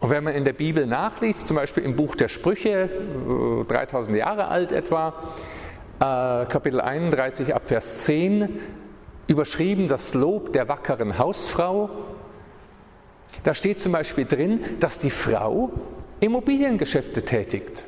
Und 0.01 0.11
wenn 0.11 0.25
man 0.25 0.35
in 0.35 0.45
der 0.45 0.53
Bibel 0.53 0.85
nachliest, 0.85 1.47
zum 1.47 1.57
Beispiel 1.57 1.85
im 1.85 1.95
Buch 1.95 2.17
der 2.17 2.29
Sprüche, 2.29 2.91
3000 3.69 4.17
äh, 4.17 4.19
Jahre 4.19 4.49
alt 4.49 4.73
etwa, 4.73 5.15
Kapitel 6.03 6.81
31 6.81 7.55
ab 7.55 7.63
Vers 7.65 8.05
10, 8.07 8.59
überschrieben 9.29 9.87
das 9.87 10.15
Lob 10.15 10.53
der 10.53 10.67
wackeren 10.67 11.17
Hausfrau, 11.17 11.91
da 13.45 13.55
steht 13.55 13.79
zum 13.79 13.93
Beispiel 13.93 14.25
drin, 14.25 14.65
dass 14.81 14.99
die 14.99 15.11
Frau 15.11 15.71
Immobiliengeschäfte 16.19 17.25
tätigt, 17.25 17.85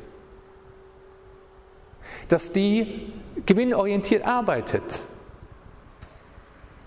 dass 2.29 2.53
die 2.53 3.11
gewinnorientiert 3.45 4.25
arbeitet, 4.25 5.01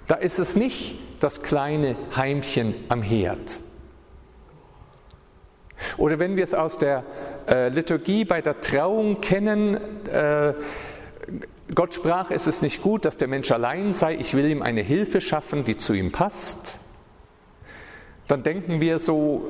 da 0.07 0.15
ist 0.15 0.39
es 0.39 0.57
nicht 0.57 0.99
das 1.21 1.43
kleine 1.43 1.95
Heimchen 2.17 2.75
am 2.89 3.03
Herd. 3.03 3.61
Oder 5.99 6.19
wenn 6.19 6.37
wir 6.37 6.45
es 6.45 6.55
aus 6.55 6.79
der 6.79 7.05
äh, 7.47 7.69
Liturgie 7.69 8.25
bei 8.25 8.41
der 8.41 8.63
Trauung 8.63 9.21
kennen, 9.21 9.79
äh, 10.07 10.55
Gott 11.75 11.95
sprach, 11.95 12.31
es 12.31 12.47
ist 12.47 12.63
nicht 12.63 12.83
gut, 12.83 13.05
dass 13.05 13.17
der 13.17 13.29
Mensch 13.29 13.51
allein 13.51 13.93
sei, 13.93 14.15
ich 14.15 14.35
will 14.35 14.47
ihm 14.47 14.63
eine 14.63 14.81
Hilfe 14.81 15.21
schaffen, 15.21 15.65
die 15.65 15.77
zu 15.77 15.93
ihm 15.93 16.13
passt. 16.13 16.79
Dann 18.27 18.43
denken 18.43 18.81
wir 18.81 18.99
so, 18.99 19.43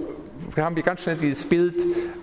wir 0.54 0.64
haben 0.64 0.74
hier 0.74 0.84
ganz 0.84 1.02
schnell 1.02 1.16
dieses 1.16 1.48
Bild, 1.48 1.82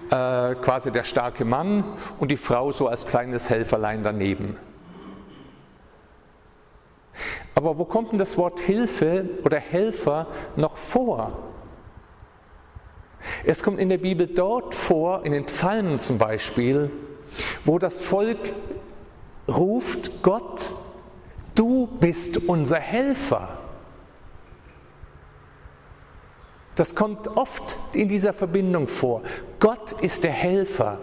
äh, 0.10 0.56
quasi 0.56 0.92
der 0.92 1.04
starke 1.04 1.46
Mann 1.46 1.84
und 2.20 2.32
die 2.32 2.38
Frau 2.38 2.72
so 2.72 2.88
als 2.88 3.06
kleines 3.06 3.50
Helferlein 3.50 4.04
daneben. 4.04 4.58
Aber 7.56 7.78
wo 7.78 7.86
kommt 7.86 8.12
denn 8.12 8.20
das 8.20 8.38
Wort 8.38 8.60
Hilfe 8.60 9.30
oder 9.44 9.58
Helfer 9.58 10.28
noch 10.56 10.76
vor? 10.76 11.40
Es 13.46 13.64
kommt 13.64 13.80
in 13.80 13.90
der 13.90 13.98
Bibel 13.98 14.28
dort 14.28 14.76
vor, 14.76 15.26
in 15.26 15.32
den 15.32 15.46
Psalmen 15.46 16.00
zum 16.00 16.18
Beispiel, 16.18 16.90
wo 17.64 17.80
das 17.80 18.04
Volk 18.04 18.38
ruft, 19.58 20.22
Gott, 20.22 20.72
du 21.56 21.88
bist 22.00 22.38
unser 22.48 22.80
Helfer. 22.80 23.58
Das 26.76 26.94
kommt 26.94 27.28
oft 27.30 27.80
in 27.94 28.10
dieser 28.10 28.34
Verbindung 28.34 28.88
vor. 28.88 29.22
Gott 29.60 29.94
ist 30.02 30.24
der 30.24 30.32
Helfer. 30.32 31.00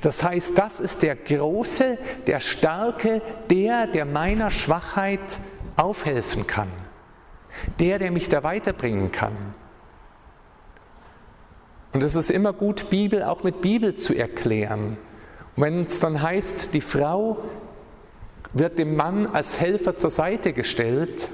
Das 0.00 0.24
heißt, 0.24 0.58
das 0.58 0.80
ist 0.80 1.02
der 1.02 1.14
Große, 1.14 1.98
der 2.26 2.40
Starke, 2.40 3.22
der, 3.48 3.86
der 3.86 4.06
meiner 4.06 4.50
Schwachheit 4.50 5.38
aufhelfen 5.76 6.46
kann. 6.46 6.68
Der, 7.78 7.98
der 7.98 8.10
mich 8.10 8.28
da 8.28 8.42
weiterbringen 8.42 9.12
kann. 9.12 9.54
Und 11.92 12.02
es 12.02 12.16
ist 12.16 12.30
immer 12.30 12.52
gut, 12.52 12.90
Bibel 12.90 13.22
auch 13.22 13.44
mit 13.44 13.60
Bibel 13.60 13.94
zu 13.94 14.14
erklären. 14.14 14.96
wenn 15.54 15.84
es 15.84 16.00
dann 16.00 16.20
heißt, 16.20 16.74
die 16.74 16.80
Frau 16.80 17.38
wird 18.54 18.78
dem 18.78 18.96
Mann 18.96 19.26
als 19.26 19.60
Helfer 19.60 19.96
zur 19.96 20.10
Seite 20.10 20.52
gestellt, 20.52 21.28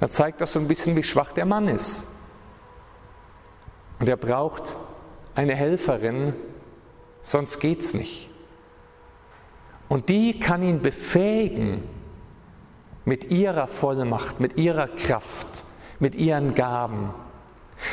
dann 0.00 0.10
zeigt 0.10 0.40
das 0.40 0.54
so 0.54 0.58
ein 0.58 0.66
bisschen, 0.66 0.96
wie 0.96 1.04
schwach 1.04 1.32
der 1.32 1.46
Mann 1.46 1.68
ist. 1.68 2.06
Und 4.00 4.08
er 4.08 4.16
braucht 4.16 4.74
eine 5.34 5.54
Helferin, 5.54 6.34
sonst 7.22 7.60
geht's 7.60 7.94
nicht. 7.94 8.28
Und 9.88 10.08
die 10.08 10.40
kann 10.40 10.62
ihn 10.62 10.80
befähigen 10.80 11.82
mit 13.04 13.30
ihrer 13.30 13.68
Vollmacht, 13.68 14.40
mit 14.40 14.56
ihrer 14.56 14.88
Kraft, 14.88 15.64
mit 16.00 16.14
ihren 16.14 16.54
Gaben, 16.54 17.10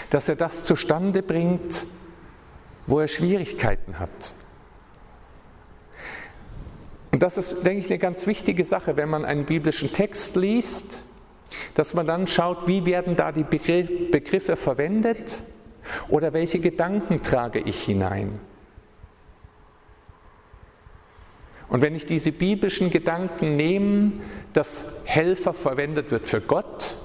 dass 0.10 0.30
er 0.30 0.36
das 0.36 0.64
zustande 0.64 1.22
bringt, 1.22 1.86
wo 2.88 3.00
er 3.00 3.08
Schwierigkeiten 3.08 4.00
hat. 4.00 4.32
Und 7.20 7.24
das 7.24 7.38
ist, 7.38 7.66
denke 7.66 7.82
ich, 7.82 7.88
eine 7.88 8.00
ganz 8.00 8.28
wichtige 8.28 8.64
Sache, 8.64 8.96
wenn 8.96 9.10
man 9.10 9.26
einen 9.26 9.44
biblischen 9.44 9.92
Text 9.92 10.38
liest, 10.38 11.04
dass 11.74 11.94
man 11.94 12.08
dann 12.08 12.28
schaut, 12.28 12.66
wie 12.66 12.86
werden 12.86 13.18
da 13.18 13.34
die 13.34 13.44
Begriffe 13.44 14.56
verwendet 14.56 15.42
oder 16.08 16.32
welche 16.32 16.60
Gedanken 16.60 17.22
trage 17.22 17.60
ich 17.60 17.84
hinein? 17.84 18.40
Und 21.68 21.82
wenn 21.82 21.94
ich 21.94 22.06
diese 22.06 22.32
biblischen 22.32 22.90
Gedanken 22.90 23.58
nehme, 23.58 24.14
dass 24.54 24.86
Helfer 25.04 25.54
verwendet 25.54 26.12
wird 26.12 26.26
für 26.26 26.40
Gott 26.40 26.96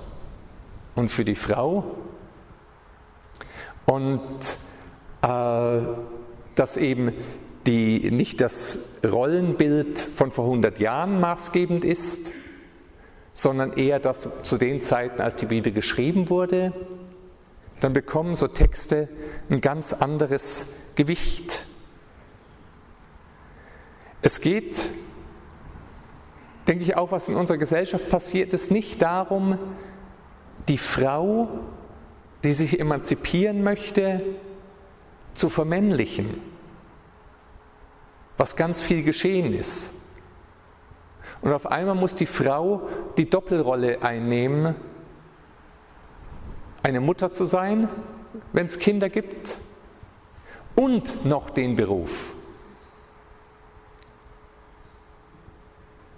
und 0.95 1.09
für 1.09 1.25
die 1.25 1.35
Frau 1.35 1.97
und 3.85 4.59
äh, 5.23 5.81
dass 6.55 6.77
eben 6.77 7.13
die, 7.67 8.11
nicht 8.11 8.41
das 8.41 8.79
Rollenbild 9.05 9.99
von 9.99 10.31
vor 10.31 10.45
100 10.45 10.79
Jahren 10.81 11.21
maßgebend 11.21 11.85
ist, 11.85 12.33
sondern 13.33 13.73
eher 13.73 13.99
das 13.99 14.29
zu 14.43 14.59
den 14.59 14.81
Zeiten, 14.81 15.21
als 15.21 15.37
die 15.37 15.47
Bibel 15.47 15.73
geschrieben 15.73 16.31
wurde, 16.31 16.73
dann 17.81 17.93
bekommen 17.93 18.35
so 18.35 18.49
Texte 18.49 19.09
ein 19.51 19.61
ganz 19.61 19.93
anderes 19.93 20.69
Gewicht. 20.95 21.67
Es 24.23 24.41
geht, 24.41 24.91
denke 26.67 26.85
ich 26.85 26.97
auch, 26.97 27.11
was 27.11 27.29
in 27.29 27.35
unserer 27.35 27.59
Gesellschaft 27.59 28.09
passiert 28.09 28.55
ist, 28.55 28.71
nicht 28.71 29.03
darum, 29.03 29.59
die 30.69 30.79
Frau, 30.79 31.49
die 32.43 32.55
sich 32.55 32.81
emanzipieren 32.81 33.63
möchte, 33.63 34.23
zu 35.35 35.49
vermännlichen, 35.49 36.41
was 38.37 38.57
ganz 38.57 38.81
viel 38.81 39.03
geschehen 39.03 39.55
ist. 39.55 39.93
Und 41.41 41.53
auf 41.53 41.67
einmal 41.67 41.95
muss 41.95 42.17
die 42.17 42.27
Frau 42.27 42.89
die 43.17 43.29
Doppelrolle 43.29 44.03
einnehmen 44.03 44.75
eine 46.85 47.01
Mutter 47.01 47.33
zu 47.33 47.47
sein, 47.47 47.89
wenn 48.53 48.67
es 48.67 48.79
Kinder 48.79 49.09
gibt, 49.09 49.59
und 50.77 51.25
noch 51.25 51.51
den 51.51 51.77
Beruf. 51.77 52.33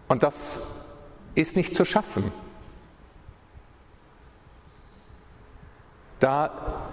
Und 0.09 0.23
das 0.23 0.61
ist 1.35 1.57
nicht 1.57 1.77
zu 1.77 1.85
schaffen. 1.85 2.33
Da 6.19 6.86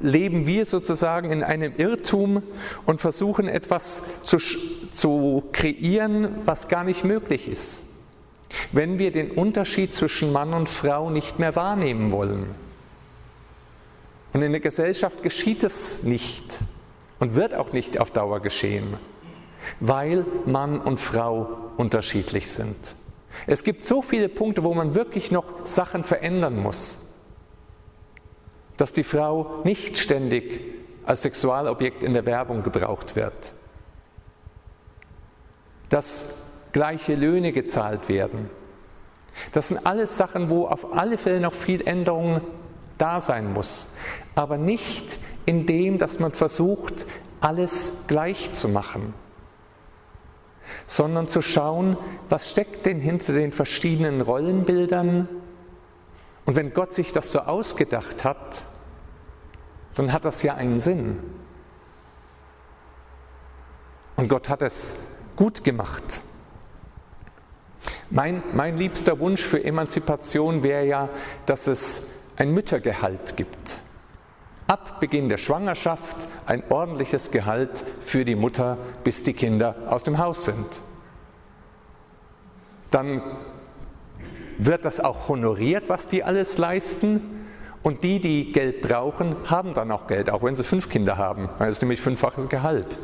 leben 0.00 0.46
wir 0.46 0.64
sozusagen 0.64 1.30
in 1.30 1.42
einem 1.42 1.72
Irrtum 1.76 2.42
und 2.86 3.00
versuchen 3.00 3.48
etwas 3.48 4.02
zu, 4.22 4.38
zu 4.90 5.44
kreieren, 5.52 6.36
was 6.44 6.68
gar 6.68 6.84
nicht 6.84 7.04
möglich 7.04 7.48
ist, 7.48 7.82
wenn 8.72 8.98
wir 8.98 9.10
den 9.10 9.30
Unterschied 9.30 9.92
zwischen 9.92 10.32
Mann 10.32 10.54
und 10.54 10.68
Frau 10.68 11.10
nicht 11.10 11.38
mehr 11.38 11.56
wahrnehmen 11.56 12.12
wollen. 12.12 12.54
Und 14.32 14.42
in 14.42 14.52
der 14.52 14.60
Gesellschaft 14.60 15.22
geschieht 15.22 15.64
es 15.64 16.02
nicht 16.02 16.58
und 17.18 17.34
wird 17.34 17.54
auch 17.54 17.72
nicht 17.72 18.00
auf 18.00 18.10
Dauer 18.10 18.40
geschehen, 18.40 18.94
weil 19.80 20.24
Mann 20.46 20.80
und 20.80 20.98
Frau 20.98 21.48
unterschiedlich 21.76 22.50
sind. 22.50 22.94
Es 23.46 23.64
gibt 23.64 23.84
so 23.84 24.02
viele 24.02 24.28
Punkte, 24.28 24.64
wo 24.64 24.74
man 24.74 24.94
wirklich 24.94 25.30
noch 25.30 25.66
Sachen 25.66 26.04
verändern 26.04 26.60
muss, 26.60 26.98
dass 28.78 28.94
die 28.94 29.04
Frau 29.04 29.60
nicht 29.64 29.98
ständig 29.98 30.60
als 31.04 31.22
Sexualobjekt 31.22 32.02
in 32.02 32.14
der 32.14 32.24
Werbung 32.24 32.62
gebraucht 32.62 33.16
wird, 33.16 33.52
dass 35.90 36.42
gleiche 36.72 37.14
Löhne 37.14 37.52
gezahlt 37.52 38.08
werden. 38.08 38.50
Das 39.52 39.68
sind 39.68 39.86
alles 39.86 40.16
Sachen, 40.16 40.48
wo 40.48 40.66
auf 40.66 40.96
alle 40.96 41.18
Fälle 41.18 41.40
noch 41.40 41.54
viel 41.54 41.86
Änderung 41.86 42.40
da 42.98 43.20
sein 43.20 43.52
muss. 43.52 43.88
Aber 44.34 44.58
nicht 44.58 45.18
in 45.46 45.66
dem, 45.66 45.98
dass 45.98 46.18
man 46.18 46.32
versucht, 46.32 47.06
alles 47.40 47.92
gleich 48.06 48.52
zu 48.52 48.68
machen, 48.68 49.14
sondern 50.86 51.28
zu 51.28 51.40
schauen, 51.40 51.96
was 52.28 52.50
steckt 52.50 52.84
denn 52.84 53.00
hinter 53.00 53.32
den 53.32 53.52
verschiedenen 53.52 54.20
Rollenbildern. 54.20 55.28
Und 56.44 56.56
wenn 56.56 56.74
Gott 56.74 56.92
sich 56.92 57.12
das 57.12 57.32
so 57.32 57.40
ausgedacht 57.40 58.24
hat, 58.24 58.62
dann 59.98 60.12
hat 60.12 60.24
das 60.24 60.42
ja 60.42 60.54
einen 60.54 60.78
Sinn. 60.78 61.18
Und 64.16 64.28
Gott 64.28 64.48
hat 64.48 64.62
es 64.62 64.94
gut 65.34 65.64
gemacht. 65.64 66.22
Mein, 68.10 68.42
mein 68.54 68.78
liebster 68.78 69.18
Wunsch 69.18 69.42
für 69.42 69.62
Emanzipation 69.62 70.62
wäre 70.62 70.86
ja, 70.86 71.08
dass 71.46 71.66
es 71.66 72.04
ein 72.36 72.52
Müttergehalt 72.52 73.36
gibt. 73.36 73.78
Ab 74.68 75.00
Beginn 75.00 75.28
der 75.28 75.38
Schwangerschaft 75.38 76.28
ein 76.46 76.62
ordentliches 76.68 77.30
Gehalt 77.30 77.84
für 78.00 78.24
die 78.24 78.34
Mutter, 78.36 78.78
bis 79.02 79.22
die 79.22 79.32
Kinder 79.32 79.74
aus 79.88 80.04
dem 80.04 80.18
Haus 80.18 80.44
sind. 80.44 80.66
Dann 82.90 83.22
wird 84.58 84.84
das 84.84 85.00
auch 85.00 85.28
honoriert, 85.28 85.88
was 85.88 86.08
die 86.08 86.22
alles 86.22 86.58
leisten. 86.58 87.47
Und 87.88 88.04
die, 88.04 88.20
die 88.20 88.52
Geld 88.52 88.82
brauchen, 88.82 89.34
haben 89.46 89.72
dann 89.72 89.90
auch 89.90 90.08
Geld, 90.08 90.28
auch 90.28 90.42
wenn 90.42 90.54
sie 90.54 90.62
fünf 90.62 90.90
Kinder 90.90 91.16
haben. 91.16 91.48
Das 91.58 91.70
ist 91.70 91.80
nämlich 91.80 92.02
fünffaches 92.02 92.46
Gehalt. 92.50 92.98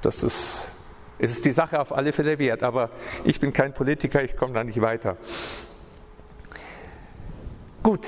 Das 0.00 0.22
ist, 0.22 0.68
ist 1.18 1.44
die 1.44 1.50
Sache 1.50 1.78
auf 1.78 1.94
alle 1.94 2.14
Fälle 2.14 2.38
wert. 2.38 2.62
Aber 2.62 2.88
ich 3.24 3.40
bin 3.40 3.52
kein 3.52 3.74
Politiker, 3.74 4.24
ich 4.24 4.38
komme 4.38 4.54
da 4.54 4.64
nicht 4.64 4.80
weiter. 4.80 5.18
Gut, 7.82 8.06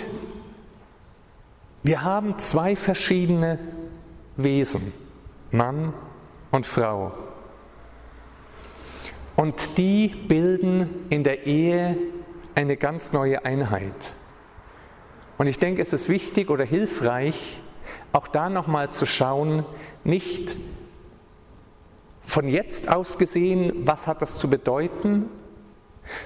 wir 1.82 2.02
haben 2.02 2.38
zwei 2.38 2.74
verschiedene 2.74 3.58
Wesen, 4.38 4.94
Mann 5.50 5.92
und 6.52 6.64
Frau. 6.64 7.12
Und 9.36 9.76
die 9.76 10.08
bilden 10.08 11.04
in 11.10 11.22
der 11.22 11.46
Ehe 11.46 11.98
eine 12.54 12.78
ganz 12.78 13.12
neue 13.12 13.44
Einheit. 13.44 14.14
Und 15.42 15.48
ich 15.48 15.58
denke, 15.58 15.82
es 15.82 15.92
ist 15.92 16.08
wichtig 16.08 16.50
oder 16.50 16.64
hilfreich, 16.64 17.60
auch 18.12 18.28
da 18.28 18.48
nochmal 18.48 18.90
zu 18.90 19.06
schauen, 19.06 19.66
nicht 20.04 20.56
von 22.20 22.46
jetzt 22.46 22.88
aus 22.88 23.18
gesehen, 23.18 23.72
was 23.84 24.06
hat 24.06 24.22
das 24.22 24.38
zu 24.38 24.48
bedeuten, 24.48 25.28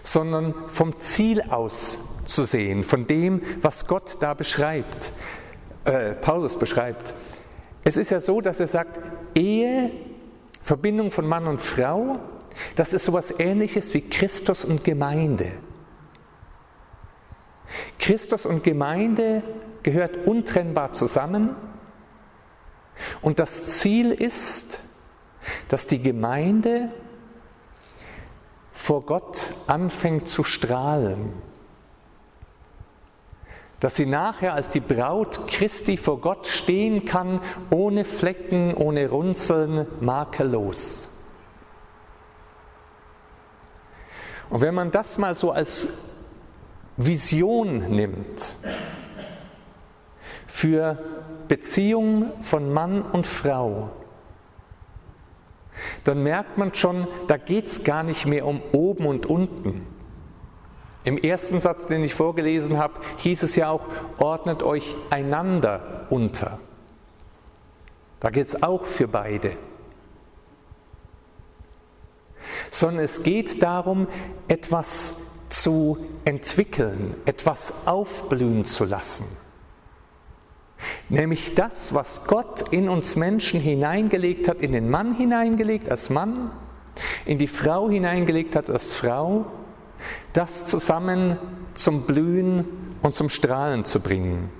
sondern 0.03 0.55
vom 0.67 0.99
Ziel 0.99 1.41
aus 1.49 1.99
zu 2.27 2.45
sehen, 2.45 2.85
von 2.85 3.07
dem, 3.07 3.41
was 3.63 3.87
Gott 3.87 4.19
da 4.21 4.35
beschreibt, 4.35 5.13
äh, 5.87 6.13
Paulus 6.13 6.59
beschreibt. 6.59 7.15
Es 7.85 7.97
ist 7.97 8.11
ja 8.11 8.21
so, 8.21 8.43
dass 8.43 8.61
er 8.61 8.69
sagt, 8.69 9.01
Ehe, 9.35 9.93
Verbindung 10.61 11.11
von 11.11 11.27
Mann 11.27 11.47
und 11.47 11.63
Frau, 11.63 12.19
das 12.75 12.93
ist 12.93 13.07
sowas 13.07 13.33
ähnliches 13.39 13.95
wie 13.95 14.03
Christus 14.03 14.63
und 14.63 14.85
Gemeinde. 14.85 15.53
Christus 17.99 18.47
und 18.47 18.63
Gemeinde 18.65 19.43
gehört 19.83 20.27
untrennbar 20.27 20.93
zusammen. 20.93 21.57
Und 23.23 23.39
das 23.39 23.79
Ziel 23.79 24.13
ist, 24.13 24.81
dass 25.69 25.87
die 25.87 26.01
Gemeinde 26.01 26.91
vor 28.73 29.03
Gott 29.03 29.55
anfängt 29.67 30.29
zu 30.29 30.45
strahlen. 30.45 31.33
Dass 33.81 33.97
sie 33.97 34.07
nachher 34.07 34.55
als 34.55 34.71
die 34.71 34.81
Braut 34.81 35.47
Christi 35.49 35.97
vor 35.97 36.21
Gott 36.21 36.47
stehen 36.47 37.05
kann, 37.05 37.41
ohne 37.71 38.05
Flecken, 38.05 38.75
ohne 38.75 39.09
Runzeln, 39.11 39.87
makellos. 40.01 41.09
Und 44.49 44.61
wenn 44.61 44.75
man 44.75 44.91
das 44.91 45.19
mal 45.19 45.35
so 45.35 45.51
als 45.51 46.06
Vision 46.97 47.79
nimmt 47.91 48.55
für 50.47 50.99
Beziehungen 51.49 52.33
von 52.41 52.73
Mann 52.73 53.03
und 53.03 53.27
Frau, 53.27 53.91
dann 56.05 56.23
merkt 56.23 56.57
man 56.57 56.75
schon, 56.75 57.07
da 57.27 57.37
geht 57.37 57.67
es 57.67 57.85
gar 57.85 58.03
nicht 58.03 58.27
mehr 58.27 58.47
um 58.47 58.63
oben 58.73 59.07
und 59.07 59.27
unten. 59.27 59.87
Im 61.05 61.19
ersten 61.19 61.61
Satz, 61.61 61.87
den 61.87 62.03
ich 62.03 62.15
vorgelesen 62.15 62.79
habe, 62.79 62.95
hieß 63.19 63.43
es 63.43 63.57
ja 63.57 63.71
auch, 63.71 63.87
ordnet 64.19 64.63
euch 64.63 64.97
einander 65.11 66.07
unter. 66.11 66.59
Da 68.21 68.31
geht 68.31 68.49
es 68.49 68.63
auch 68.63 68.85
für 68.85 69.07
beide. 69.07 69.53
Sondern 72.71 73.05
es 73.05 73.23
geht 73.23 73.63
darum, 73.63 74.09
etwas 74.49 75.26
zu 75.49 75.99
entwickeln, 76.25 77.15
etwas 77.25 77.87
aufblühen 77.87 78.65
zu 78.65 78.85
lassen. 78.85 79.27
Nämlich 81.09 81.55
das, 81.55 81.95
was 81.95 82.25
Gott 82.27 82.73
in 82.73 82.89
uns 82.89 83.17
Menschen 83.17 83.61
hineingelegt 83.61 84.49
hat, 84.49 84.59
in 84.59 84.73
den 84.73 84.91
Mann 84.91 85.15
hineingelegt 85.15 85.91
als 85.91 86.11
Mann, 86.11 86.51
in 87.25 87.39
die 87.39 87.47
Frau 87.47 87.89
hineingelegt 87.89 88.57
hat 88.57 88.69
als 88.69 88.95
Frau, 88.95 89.47
das 90.33 90.67
zusammen 90.67 91.39
zum 91.75 92.03
Blühen 92.03 92.65
und 93.03 93.15
zum 93.15 93.29
Strahlen 93.29 93.85
zu 93.85 94.01
bringen. 94.01 94.51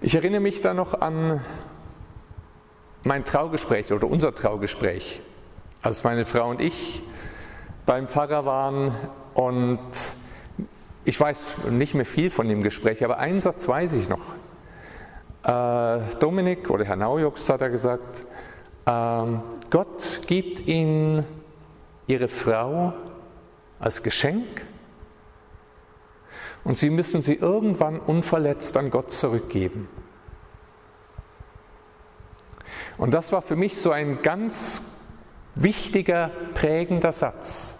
Ich 0.00 0.14
erinnere 0.14 0.40
mich 0.40 0.60
da 0.60 0.74
noch 0.74 1.00
an 1.00 1.42
mein 3.04 3.24
Traugespräch 3.24 3.92
oder 3.92 4.06
unser 4.06 4.34
Traugespräch, 4.34 5.20
als 5.82 6.04
meine 6.04 6.24
Frau 6.24 6.50
und 6.50 6.60
ich 6.60 7.02
beim 7.86 8.08
Pfarrer 8.08 8.46
waren 8.46 8.94
und 9.34 9.78
ich 11.04 11.20
weiß 11.20 11.68
nicht 11.70 11.94
mehr 11.94 12.06
viel 12.06 12.30
von 12.30 12.48
dem 12.48 12.62
Gespräch, 12.62 13.04
aber 13.04 13.18
einen 13.18 13.40
Satz 13.40 13.68
weiß 13.68 13.92
ich 13.94 14.08
noch. 14.08 14.34
Äh, 15.42 16.00
Dominik 16.18 16.70
oder 16.70 16.84
Herr 16.84 16.96
Naujux 16.96 17.48
hat 17.50 17.60
er 17.60 17.68
gesagt, 17.68 18.24
äh, 18.86 19.22
Gott 19.70 20.20
gibt 20.26 20.66
ihnen 20.66 21.26
ihre 22.06 22.28
Frau 22.28 22.94
als 23.78 24.02
Geschenk 24.02 24.64
und 26.64 26.78
sie 26.78 26.88
müssen 26.88 27.20
sie 27.20 27.34
irgendwann 27.34 28.00
unverletzt 28.00 28.76
an 28.78 28.90
Gott 28.90 29.12
zurückgeben. 29.12 29.88
Und 32.96 33.12
das 33.12 33.32
war 33.32 33.42
für 33.42 33.56
mich 33.56 33.78
so 33.78 33.90
ein 33.90 34.22
ganz 34.22 34.93
wichtiger, 35.54 36.30
prägender 36.54 37.12
Satz. 37.12 37.78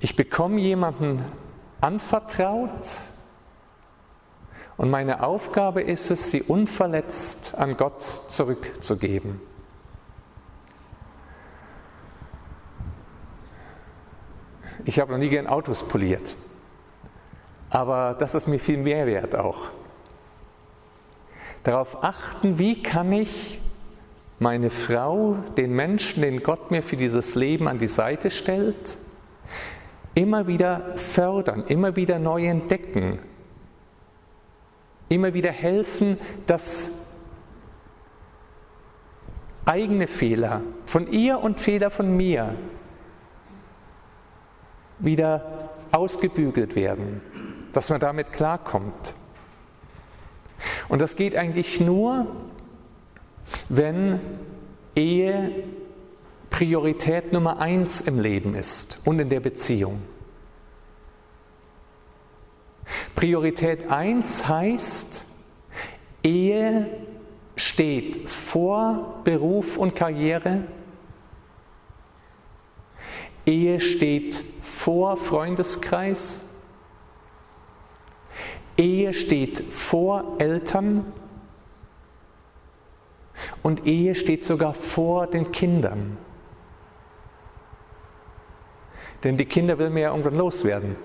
Ich 0.00 0.16
bekomme 0.16 0.60
jemanden 0.60 1.24
anvertraut 1.80 3.00
und 4.76 4.90
meine 4.90 5.24
Aufgabe 5.24 5.82
ist 5.82 6.10
es, 6.10 6.30
sie 6.30 6.42
unverletzt 6.42 7.54
an 7.56 7.76
Gott 7.76 8.22
zurückzugeben. 8.28 9.40
Ich 14.84 15.00
habe 15.00 15.12
noch 15.12 15.18
nie 15.18 15.28
gern 15.28 15.48
Autos 15.48 15.82
poliert, 15.82 16.36
aber 17.68 18.14
das 18.18 18.34
ist 18.34 18.46
mir 18.46 18.60
viel 18.60 18.78
mehr 18.78 19.06
wert 19.06 19.34
auch. 19.34 19.66
Darauf 21.64 22.02
achten, 22.04 22.58
wie 22.58 22.82
kann 22.82 23.12
ich 23.12 23.60
meine 24.38 24.70
Frau, 24.70 25.36
den 25.56 25.72
Menschen, 25.72 26.22
den 26.22 26.42
Gott 26.42 26.70
mir 26.70 26.82
für 26.82 26.96
dieses 26.96 27.34
Leben 27.34 27.68
an 27.68 27.78
die 27.78 27.88
Seite 27.88 28.30
stellt, 28.30 28.96
immer 30.14 30.46
wieder 30.46 30.96
fördern, 30.96 31.64
immer 31.68 31.96
wieder 31.96 32.18
neu 32.18 32.46
entdecken, 32.46 33.20
immer 35.08 35.34
wieder 35.34 35.50
helfen, 35.50 36.18
dass 36.46 36.92
eigene 39.64 40.06
Fehler 40.06 40.62
von 40.86 41.10
ihr 41.10 41.40
und 41.40 41.60
Fehler 41.60 41.90
von 41.90 42.16
mir 42.16 42.54
wieder 44.98 45.70
ausgebügelt 45.92 46.74
werden, 46.74 47.20
dass 47.72 47.90
man 47.90 48.00
damit 48.00 48.32
klarkommt. 48.32 49.14
Und 50.88 51.00
das 51.00 51.16
geht 51.16 51.36
eigentlich 51.36 51.80
nur, 51.80 52.26
wenn 53.68 54.20
Ehe 54.94 55.64
Priorität 56.50 57.32
Nummer 57.32 57.60
eins 57.60 58.00
im 58.00 58.18
Leben 58.18 58.54
ist 58.54 58.98
und 59.04 59.18
in 59.18 59.28
der 59.28 59.40
Beziehung. 59.40 60.02
Priorität 63.14 63.90
eins 63.90 64.48
heißt, 64.48 65.24
Ehe 66.22 66.88
steht 67.56 68.28
vor 68.28 69.20
Beruf 69.24 69.76
und 69.76 69.94
Karriere, 69.94 70.64
Ehe 73.44 73.80
steht 73.80 74.44
vor 74.62 75.16
Freundeskreis, 75.16 76.44
Ehe 78.76 79.12
steht 79.12 79.72
vor 79.72 80.36
Eltern 80.38 81.12
und 83.62 83.86
Ehe 83.86 84.14
steht 84.14 84.44
sogar 84.44 84.74
vor 84.74 85.26
den 85.26 85.52
Kindern. 85.52 86.16
Denn 89.24 89.36
die 89.36 89.46
Kinder 89.46 89.78
will 89.78 89.90
man 89.90 89.98
ja 89.98 90.10
irgendwann 90.10 90.36
loswerden. 90.36 90.96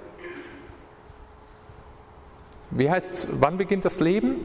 Wie 2.71 2.89
heißt 2.89 3.13
es, 3.13 3.27
wann 3.39 3.57
beginnt 3.57 3.85
das 3.85 3.99
Leben? 3.99 4.35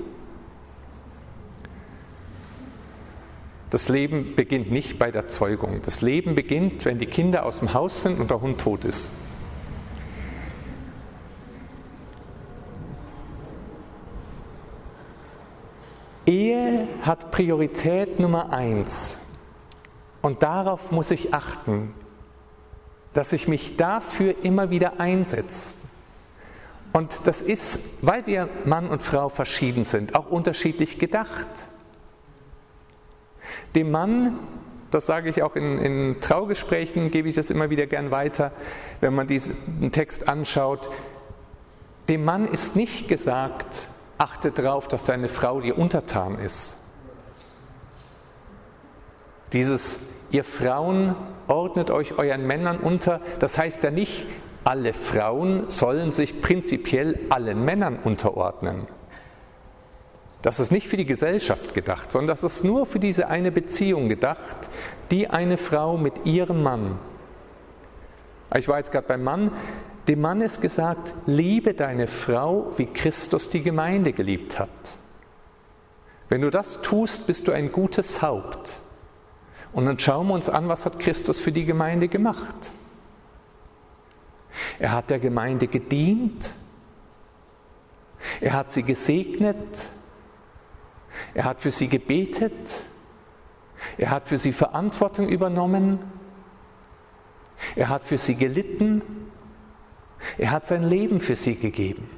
Das 3.70 3.88
Leben 3.88 4.34
beginnt 4.34 4.70
nicht 4.70 4.98
bei 4.98 5.10
der 5.10 5.28
Zeugung. 5.28 5.82
Das 5.84 6.00
Leben 6.00 6.34
beginnt, 6.34 6.84
wenn 6.86 6.98
die 6.98 7.06
Kinder 7.06 7.44
aus 7.44 7.58
dem 7.58 7.74
Haus 7.74 8.02
sind 8.02 8.18
und 8.18 8.30
der 8.30 8.40
Hund 8.40 8.60
tot 8.60 8.84
ist. 8.84 9.10
Ehe 16.24 16.86
hat 17.08 17.32
Priorität 17.32 18.20
Nummer 18.20 18.52
eins. 18.52 19.18
Und 20.22 20.44
darauf 20.44 20.92
muss 20.92 21.10
ich 21.10 21.34
achten 21.34 21.94
dass 23.18 23.32
ich 23.32 23.48
mich 23.48 23.76
dafür 23.76 24.34
immer 24.44 24.70
wieder 24.70 25.00
einsetze. 25.00 25.76
Und 26.92 27.18
das 27.24 27.42
ist, 27.42 27.80
weil 28.00 28.26
wir 28.26 28.48
Mann 28.64 28.88
und 28.88 29.02
Frau 29.02 29.28
verschieden 29.28 29.82
sind, 29.84 30.14
auch 30.14 30.30
unterschiedlich 30.30 31.00
gedacht. 31.00 31.48
Dem 33.74 33.90
Mann, 33.90 34.38
das 34.92 35.06
sage 35.06 35.28
ich 35.28 35.42
auch 35.42 35.56
in, 35.56 35.78
in 35.78 36.20
Traugesprächen, 36.20 37.10
gebe 37.10 37.28
ich 37.28 37.34
das 37.34 37.50
immer 37.50 37.70
wieder 37.70 37.88
gern 37.88 38.12
weiter, 38.12 38.52
wenn 39.00 39.16
man 39.16 39.26
diesen 39.26 39.90
Text 39.90 40.28
anschaut, 40.28 40.88
dem 42.08 42.24
Mann 42.24 42.46
ist 42.46 42.76
nicht 42.76 43.08
gesagt, 43.08 43.88
achte 44.16 44.52
darauf, 44.52 44.86
dass 44.86 45.04
deine 45.04 45.28
Frau 45.28 45.60
dir 45.60 45.76
untertan 45.76 46.38
ist. 46.38 46.77
Dieses 49.52 49.98
ihr 50.30 50.44
Frauen 50.44 51.14
ordnet 51.46 51.90
euch 51.90 52.18
euren 52.18 52.46
Männern 52.46 52.78
unter. 52.78 53.20
Das 53.38 53.56
heißt 53.56 53.82
ja 53.82 53.90
nicht, 53.90 54.26
alle 54.64 54.92
Frauen 54.92 55.70
sollen 55.70 56.12
sich 56.12 56.42
prinzipiell 56.42 57.18
allen 57.30 57.64
Männern 57.64 57.98
unterordnen. 58.02 58.86
Das 60.42 60.60
ist 60.60 60.70
nicht 60.70 60.86
für 60.86 60.96
die 60.96 61.06
Gesellschaft 61.06 61.74
gedacht, 61.74 62.12
sondern 62.12 62.28
das 62.28 62.44
ist 62.44 62.62
nur 62.62 62.86
für 62.86 63.00
diese 63.00 63.28
eine 63.28 63.50
Beziehung 63.50 64.08
gedacht, 64.08 64.68
die 65.10 65.28
eine 65.28 65.58
Frau 65.58 65.96
mit 65.96 66.26
ihrem 66.26 66.62
Mann. 66.62 66.98
Ich 68.56 68.68
war 68.68 68.78
jetzt 68.78 68.92
gerade 68.92 69.08
beim 69.08 69.24
Mann. 69.24 69.50
Dem 70.06 70.20
Mann 70.20 70.40
ist 70.40 70.60
gesagt, 70.60 71.14
liebe 71.26 71.74
deine 71.74 72.06
Frau, 72.06 72.72
wie 72.76 72.86
Christus 72.86 73.50
die 73.50 73.62
Gemeinde 73.62 74.12
geliebt 74.12 74.58
hat. 74.58 74.68
Wenn 76.28 76.42
du 76.42 76.50
das 76.50 76.82
tust, 76.82 77.26
bist 77.26 77.48
du 77.48 77.52
ein 77.52 77.72
gutes 77.72 78.22
Haupt. 78.22 78.76
Und 79.72 79.86
dann 79.86 79.98
schauen 79.98 80.28
wir 80.28 80.34
uns 80.34 80.48
an, 80.48 80.68
was 80.68 80.86
hat 80.86 80.98
Christus 80.98 81.38
für 81.38 81.52
die 81.52 81.64
Gemeinde 81.64 82.08
gemacht. 82.08 82.72
Er 84.78 84.92
hat 84.92 85.10
der 85.10 85.18
Gemeinde 85.18 85.66
gedient. 85.66 86.52
Er 88.40 88.54
hat 88.54 88.72
sie 88.72 88.82
gesegnet. 88.82 89.88
Er 91.34 91.44
hat 91.44 91.60
für 91.60 91.70
sie 91.70 91.88
gebetet. 91.88 92.84
Er 93.96 94.10
hat 94.10 94.28
für 94.28 94.38
sie 94.38 94.52
Verantwortung 94.52 95.28
übernommen. 95.28 96.00
Er 97.76 97.88
hat 97.88 98.04
für 98.04 98.18
sie 98.18 98.34
gelitten. 98.34 99.02
Er 100.36 100.50
hat 100.50 100.66
sein 100.66 100.88
Leben 100.88 101.20
für 101.20 101.36
sie 101.36 101.56
gegeben. 101.56 102.10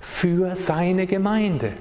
Für 0.00 0.56
seine 0.56 1.06
Gemeinde. 1.06 1.74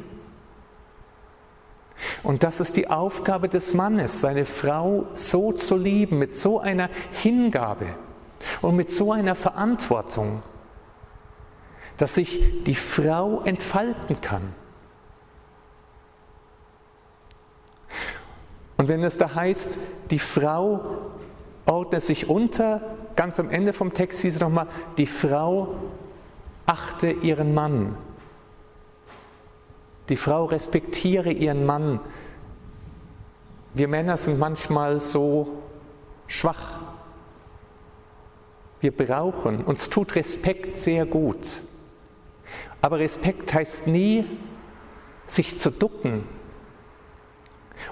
Und 2.24 2.44
das 2.44 2.60
ist 2.60 2.76
die 2.76 2.90
Aufgabe 2.90 3.50
des 3.50 3.74
Mannes, 3.74 4.22
seine 4.22 4.46
Frau 4.46 5.06
so 5.14 5.52
zu 5.52 5.78
lieben, 5.78 6.20
mit 6.20 6.36
so 6.36 6.60
einer 6.60 6.90
Hingabe 7.12 7.88
und 8.62 8.76
mit 8.76 8.92
so 8.92 9.12
einer 9.12 9.36
Verantwortung, 9.36 10.44
dass 11.98 12.16
sich 12.16 12.64
die 12.66 12.76
Frau 12.76 13.42
entfalten 13.44 14.22
kann. 14.22 14.54
Und 18.78 18.88
wenn 18.88 19.04
es 19.04 19.18
da 19.18 19.36
heißt, 19.36 19.78
die 20.10 20.20
Frau 20.20 20.82
ordnet 21.66 22.04
sich 22.04 22.30
unter, 22.30 22.82
ganz 23.16 23.40
am 23.40 23.50
Ende 23.50 23.74
vom 23.74 23.94
Text 23.94 24.22
hieß 24.22 24.36
es 24.36 24.42
nochmal, 24.42 24.68
die 24.98 25.06
Frau 25.06 25.76
achte 26.66 27.12
ihren 27.12 27.54
Mann. 27.54 27.96
Die 30.10 30.16
Frau 30.18 30.46
respektiere 30.46 31.32
ihren 31.32 31.66
Mann. 31.66 32.00
Wir 33.74 33.88
Männer 33.88 34.18
sind 34.18 34.38
manchmal 34.38 35.00
so 35.00 35.64
schwach. 36.28 36.80
Wir 38.82 38.96
brauchen, 38.96 39.64
uns 39.64 39.90
tut 39.90 40.16
Respekt 40.16 40.76
sehr 40.76 41.06
gut. 41.06 41.62
Aber 42.82 43.00
Respekt 43.00 43.54
heißt 43.54 43.88
nie, 43.88 44.26
sich 45.26 45.58
zu 45.58 45.72
ducken 45.72 46.24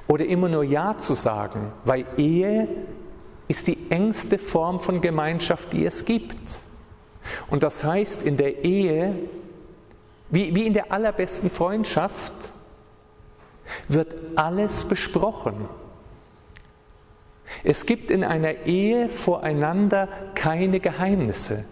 oder 0.08 0.26
immer 0.26 0.50
nur 0.50 0.63
Ja 0.63 0.97
zu 0.97 1.13
sagen, 1.13 1.71
weil 1.86 2.06
Ehe 2.17 2.67
ist 3.47 3.67
die 3.67 3.89
engste 3.89 4.38
Form 4.38 4.80
von 4.82 5.00
Gemeinschaft, 5.00 5.71
die 5.74 5.86
es 5.86 6.04
gibt. 6.06 6.60
Und 7.50 7.63
das 7.63 7.84
heißt, 7.84 8.24
in 8.24 8.38
der 8.38 8.63
Ehe 8.63 9.15
wie, 10.32 10.56
wie 10.56 10.65
in 10.65 10.74
der 10.74 10.91
allerbesten 10.91 11.50
Freundschaft 11.50 12.34
wird 13.88 14.13
alles 14.36 14.86
besprochen. 14.86 15.67
Es 17.63 17.86
gibt 17.86 18.10
in 18.10 18.24
einer 18.24 18.65
Ehe 18.65 19.10
voreinander 19.10 20.08
keine 20.36 20.80
Geheimnisse. 20.80 21.65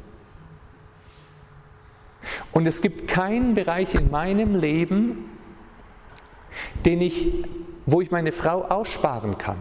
Und 2.51 2.67
es 2.67 2.81
gibt 2.81 3.07
keinen 3.07 3.55
Bereich 3.55 3.95
in 3.95 4.11
meinem 4.11 4.55
Leben, 4.55 5.29
den 6.85 7.01
ich, 7.01 7.45
wo 7.85 8.01
ich 8.01 8.11
meine 8.11 8.33
Frau 8.33 8.63
aussparen 8.63 9.37
kann. 9.37 9.57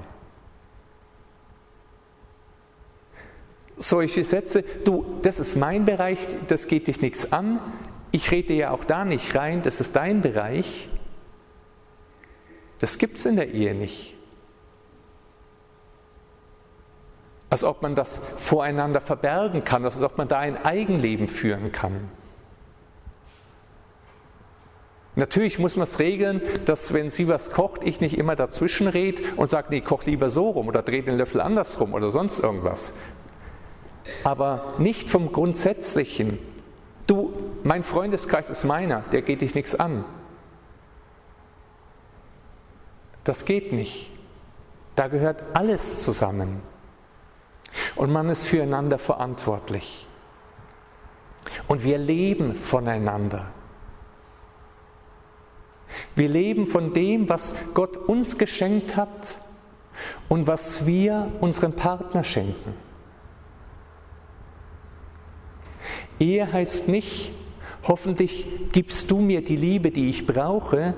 Solche 3.77 4.25
Sätze, 4.25 4.65
du, 4.85 5.21
das 5.23 5.39
ist 5.39 5.55
mein 5.55 5.85
Bereich, 5.85 6.19
das 6.49 6.67
geht 6.67 6.89
dich 6.89 7.01
nichts 7.01 7.33
an, 7.33 7.61
ich 8.11 8.31
rede 8.31 8.55
ja 8.55 8.71
auch 8.71 8.85
da 8.85 9.05
nicht 9.05 9.35
rein, 9.35 9.62
das 9.62 9.81
ist 9.81 9.94
dein 9.97 10.21
Bereich. 10.23 10.88
Das 12.79 12.99
gibt 12.99 13.16
es 13.16 13.27
in 13.27 13.37
der 13.37 13.51
Ehe 13.53 13.75
nicht. 13.75 14.14
Als 17.51 17.64
ob 17.64 17.83
man 17.83 17.94
das 17.94 18.21
voreinander 18.37 19.01
verbergen 19.01 19.64
kann, 19.64 19.85
als 19.85 20.01
ob 20.03 20.18
man 20.18 20.29
da 20.29 20.38
ein 20.38 20.62
Eigenleben 20.64 21.29
führen 21.29 21.73
kann. 21.73 22.11
Natürlich 25.16 25.59
muss 25.59 25.75
man 25.75 25.83
es 25.83 25.99
regeln, 25.99 26.40
dass 26.64 26.94
wenn 26.94 27.11
sie 27.11 27.27
was 27.27 27.51
kocht, 27.51 27.83
ich 27.83 28.01
nicht 28.01 28.16
immer 28.16 28.37
dazwischen 28.37 28.87
rede 28.87 29.25
und 29.35 29.51
sage, 29.51 29.66
nee, 29.71 29.81
koch 29.81 30.05
lieber 30.05 30.31
so 30.31 30.51
rum 30.51 30.68
oder 30.68 30.83
dreh 30.83 31.03
den 31.03 31.18
Löffel 31.18 31.40
andersrum 31.40 31.92
oder 31.92 32.11
sonst 32.11 32.38
irgendwas. 32.38 32.92
Aber 34.23 34.75
nicht 34.79 35.11
vom 35.11 35.33
Grundsätzlichen, 35.33 36.38
Du, 37.09 37.33
mein 37.64 37.83
Freundeskreis 37.85 38.51
ist 38.51 38.64
meiner, 38.64 39.01
der 39.01 39.23
geht 39.23 39.40
dich 39.40 39.55
nichts 39.55 39.75
an. 39.75 40.05
Das 43.25 43.47
geht 43.47 43.73
nicht. 43.73 44.11
Da 44.94 45.09
gehört 45.09 45.42
alles 45.55 46.03
zusammen. 46.03 46.61
Und 47.97 48.12
man 48.12 48.29
ist 48.29 48.47
füreinander 48.47 48.99
verantwortlich. 48.99 50.07
Und 51.66 51.83
wir 51.83 51.97
leben 51.97 52.55
voneinander. 52.55 53.47
Wir 56.14 56.29
leben 56.29 56.66
von 56.66 56.92
dem, 56.92 57.31
was 57.31 57.55
Gott 57.73 57.97
uns 57.97 58.37
geschenkt 58.37 58.97
hat 58.97 59.38
und 60.29 60.47
was 60.47 60.85
wir 60.85 61.33
unserem 61.40 61.73
Partner 61.73 62.23
schenken. 62.23 62.88
Ehe 66.19 66.53
heißt 66.53 66.89
nicht, 66.89 67.33
hoffentlich 67.85 68.47
gibst 68.73 69.11
du 69.11 69.21
mir 69.21 69.43
die 69.43 69.57
Liebe, 69.57 69.91
die 69.91 70.11
ich 70.11 70.27
brauche, 70.27 70.95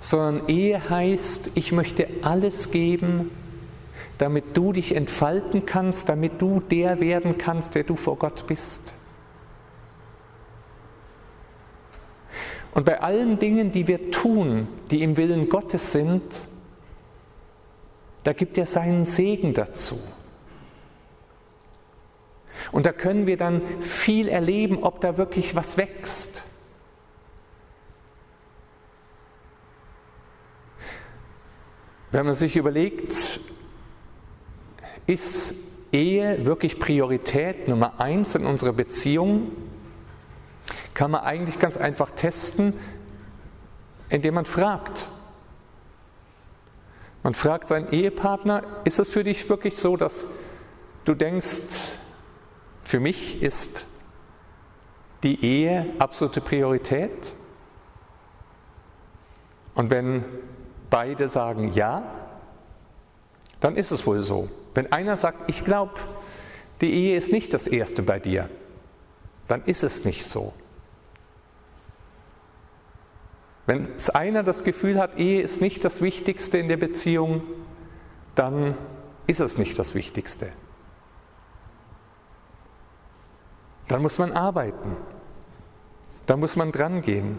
sondern 0.00 0.48
Ehe 0.48 0.88
heißt, 0.88 1.50
ich 1.54 1.72
möchte 1.72 2.08
alles 2.22 2.70
geben, 2.70 3.30
damit 4.18 4.56
du 4.56 4.72
dich 4.72 4.94
entfalten 4.94 5.66
kannst, 5.66 6.08
damit 6.08 6.40
du 6.40 6.60
der 6.60 7.00
werden 7.00 7.38
kannst, 7.38 7.74
der 7.74 7.84
du 7.84 7.96
vor 7.96 8.16
Gott 8.16 8.46
bist. 8.46 8.94
Und 12.72 12.84
bei 12.84 13.00
allen 13.00 13.38
Dingen, 13.38 13.72
die 13.72 13.88
wir 13.88 14.10
tun, 14.10 14.68
die 14.90 15.02
im 15.02 15.16
Willen 15.16 15.48
Gottes 15.48 15.92
sind, 15.92 16.22
da 18.22 18.32
gibt 18.32 18.58
er 18.58 18.66
seinen 18.66 19.04
Segen 19.04 19.54
dazu. 19.54 19.98
Und 22.72 22.86
da 22.86 22.92
können 22.92 23.26
wir 23.26 23.36
dann 23.36 23.62
viel 23.80 24.28
erleben, 24.28 24.82
ob 24.82 25.00
da 25.00 25.16
wirklich 25.16 25.54
was 25.54 25.76
wächst. 25.76 26.42
Wenn 32.10 32.26
man 32.26 32.34
sich 32.34 32.56
überlegt, 32.56 33.40
ist 35.06 35.54
Ehe 35.92 36.44
wirklich 36.46 36.78
Priorität 36.78 37.68
Nummer 37.68 38.00
eins 38.00 38.34
in 38.34 38.46
unserer 38.46 38.72
Beziehung, 38.72 39.52
kann 40.94 41.10
man 41.10 41.22
eigentlich 41.22 41.58
ganz 41.58 41.76
einfach 41.76 42.10
testen, 42.10 42.74
indem 44.08 44.34
man 44.34 44.46
fragt. 44.46 45.06
Man 47.22 47.34
fragt 47.34 47.68
seinen 47.68 47.92
Ehepartner, 47.92 48.62
ist 48.84 48.98
es 48.98 49.10
für 49.10 49.24
dich 49.24 49.48
wirklich 49.48 49.76
so, 49.76 49.96
dass 49.96 50.26
du 51.04 51.14
denkst, 51.14 51.98
für 52.86 53.00
mich 53.00 53.42
ist 53.42 53.84
die 55.24 55.44
Ehe 55.44 55.86
absolute 55.98 56.40
Priorität. 56.40 57.34
Und 59.74 59.90
wenn 59.90 60.24
beide 60.88 61.28
sagen 61.28 61.72
ja, 61.72 62.04
dann 63.58 63.76
ist 63.76 63.90
es 63.90 64.06
wohl 64.06 64.22
so. 64.22 64.48
Wenn 64.74 64.92
einer 64.92 65.16
sagt, 65.16 65.50
ich 65.50 65.64
glaube, 65.64 65.94
die 66.80 66.92
Ehe 66.92 67.16
ist 67.16 67.32
nicht 67.32 67.52
das 67.52 67.66
Erste 67.66 68.02
bei 68.02 68.20
dir, 68.20 68.48
dann 69.48 69.64
ist 69.64 69.82
es 69.82 70.04
nicht 70.04 70.24
so. 70.24 70.52
Wenn 73.66 73.88
einer 74.14 74.44
das 74.44 74.62
Gefühl 74.62 75.00
hat, 75.00 75.18
Ehe 75.18 75.42
ist 75.42 75.60
nicht 75.60 75.84
das 75.84 76.02
Wichtigste 76.02 76.58
in 76.58 76.68
der 76.68 76.76
Beziehung, 76.76 77.42
dann 78.36 78.76
ist 79.26 79.40
es 79.40 79.58
nicht 79.58 79.76
das 79.76 79.96
Wichtigste. 79.96 80.52
Dann 83.88 84.02
muss 84.02 84.18
man 84.18 84.32
arbeiten. 84.32 84.96
Da 86.26 86.36
muss 86.36 86.56
man 86.56 86.72
dran 86.72 87.02
gehen. 87.02 87.38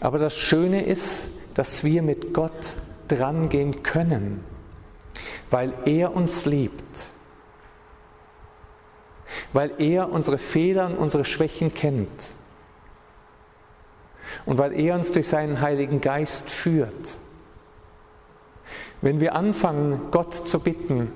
Aber 0.00 0.18
das 0.18 0.36
Schöne 0.36 0.84
ist, 0.84 1.28
dass 1.54 1.82
wir 1.82 2.02
mit 2.02 2.34
Gott 2.34 2.76
dran 3.08 3.48
gehen 3.48 3.82
können, 3.82 4.44
weil 5.50 5.72
er 5.86 6.14
uns 6.14 6.44
liebt, 6.44 7.06
weil 9.54 9.72
er 9.78 10.10
unsere 10.10 10.38
Fehler 10.38 10.86
und 10.86 10.98
unsere 10.98 11.24
Schwächen 11.24 11.72
kennt 11.72 12.28
und 14.44 14.58
weil 14.58 14.78
er 14.78 14.96
uns 14.96 15.12
durch 15.12 15.28
seinen 15.28 15.60
Heiligen 15.60 16.00
Geist 16.02 16.50
führt. 16.50 17.16
Wenn 19.00 19.20
wir 19.20 19.34
anfangen, 19.34 20.10
Gott 20.10 20.34
zu 20.34 20.60
bitten, 20.60 21.10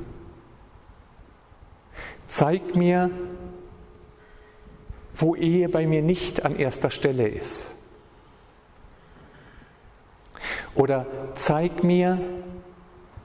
Zeig 2.31 2.77
mir, 2.77 3.11
wo 5.17 5.35
Ehe 5.35 5.69
bei 5.69 5.85
mir 5.85 6.01
nicht 6.01 6.45
an 6.45 6.55
erster 6.55 6.91
Stelle 6.91 7.27
ist. 7.27 7.75
Oder 10.77 11.07
zeig 11.35 11.83
mir, 11.83 12.21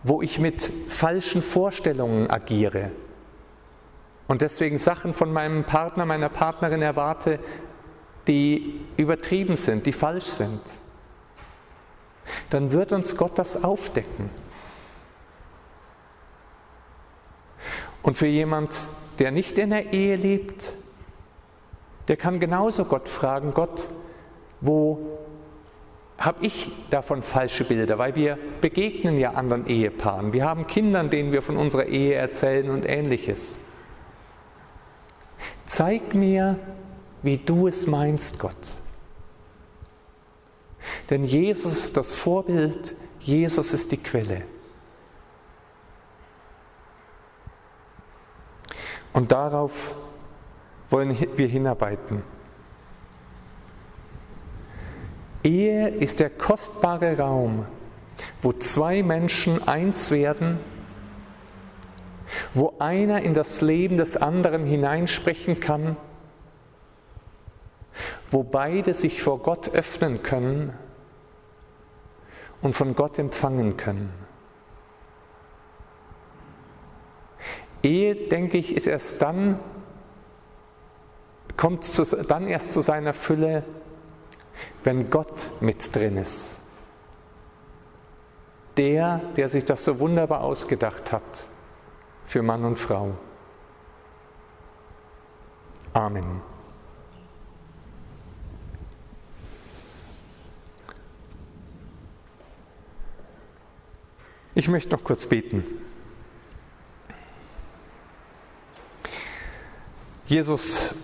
wo 0.01 0.23
ich 0.23 0.39
mit 0.39 0.71
falschen 0.87 1.43
Vorstellungen 1.43 2.31
agiere 2.31 2.93
und 4.27 4.41
deswegen 4.41 4.79
Sachen 4.79 5.13
von 5.13 5.31
meinem 5.31 5.65
Partner, 5.65 6.07
meiner 6.07 6.29
Partnerin 6.29 6.81
erwarte, 6.81 7.37
die 8.27 8.81
übertrieben 8.97 9.55
sind, 9.55 9.85
die 9.85 9.93
falsch 9.93 10.25
sind, 10.25 10.61
dann 12.49 12.71
wird 12.71 12.91
uns 12.91 13.15
Gott 13.15 13.37
das 13.37 13.63
aufdecken. 13.63 14.31
Und 18.05 18.19
für 18.19 18.27
jemand, 18.27 18.77
der 19.17 19.31
nicht 19.31 19.57
in 19.57 19.71
der 19.71 19.91
Ehe 19.91 20.15
lebt, 20.15 20.73
der 22.07 22.17
kann 22.17 22.39
genauso 22.39 22.85
Gott 22.85 23.09
fragen, 23.09 23.55
Gott, 23.55 23.87
wo 24.61 25.17
habe 26.15 26.45
ich 26.45 26.71
davon 26.91 27.23
falsche 27.23 27.63
Bilder, 27.63 27.97
weil 27.97 28.13
wir 28.13 28.37
begegnen 28.61 29.17
ja 29.17 29.31
anderen 29.31 29.65
Ehepaaren. 29.65 30.33
Wir 30.33 30.45
haben 30.45 30.67
Kindern, 30.67 31.09
denen 31.09 31.31
wir 31.31 31.41
von 31.41 31.57
unserer 31.57 31.85
Ehe 31.85 32.13
erzählen 32.13 32.69
und 32.69 32.85
ähnliches. 32.85 33.57
Zeig 35.65 36.13
mir, 36.13 36.59
wie 37.23 37.37
du 37.37 37.67
es 37.67 37.87
meinst, 37.87 38.37
Gott. 38.37 38.73
Denn 41.09 41.25
Jesus 41.25 41.85
ist 41.85 41.97
das 41.97 42.13
Vorbild, 42.13 42.93
Jesus 43.19 43.73
ist 43.73 43.91
die 43.91 43.97
Quelle. 43.97 44.43
Und 49.15 49.31
darauf 49.31 49.95
wollen 50.89 51.17
wir 51.37 51.47
hinarbeiten. 51.47 52.21
Ehe 55.41 55.87
ist 55.87 56.19
der 56.19 56.29
kostbare 56.29 57.17
Raum, 57.17 57.65
wo 58.41 58.51
zwei 58.51 59.03
Menschen 59.03 59.65
eins 59.65 60.11
werden, 60.11 60.59
wo 62.53 62.73
einer 62.79 63.21
in 63.21 63.33
das 63.33 63.61
Leben 63.61 63.95
des 63.95 64.17
anderen 64.17 64.65
hineinsprechen 64.65 65.61
kann, 65.61 65.95
wo 68.29 68.43
beide 68.43 68.93
sich 68.93 69.23
vor 69.23 69.39
Gott 69.39 69.69
öffnen 69.69 70.23
können 70.23 70.73
und 72.61 72.73
von 72.73 72.95
Gott 72.95 73.17
empfangen 73.17 73.77
können. 73.77 74.11
Ehe, 77.85 78.15
denke 78.15 78.57
ich, 78.57 78.75
ist 78.75 78.87
erst 78.87 79.21
dann, 79.21 79.59
kommt 81.55 81.83
zu, 81.83 82.03
dann 82.03 82.47
erst 82.47 82.73
zu 82.73 82.81
seiner 82.81 83.13
Fülle, 83.13 83.63
wenn 84.83 85.11
Gott 85.11 85.51
mit 85.59 85.95
drin 85.95 86.17
ist. 86.17 86.57
Der, 88.75 89.21
der 89.37 89.49
sich 89.49 89.65
das 89.65 89.85
so 89.85 89.99
wunderbar 89.99 90.41
ausgedacht 90.41 91.11
hat 91.11 91.45
für 92.25 92.41
Mann 92.41 92.65
und 92.65 92.77
Frau. 92.77 93.11
Amen. 95.93 96.41
Ich 104.55 104.67
möchte 104.69 104.95
noch 104.95 105.03
kurz 105.03 105.27
beten. 105.27 105.84
Jesus, 110.27 110.95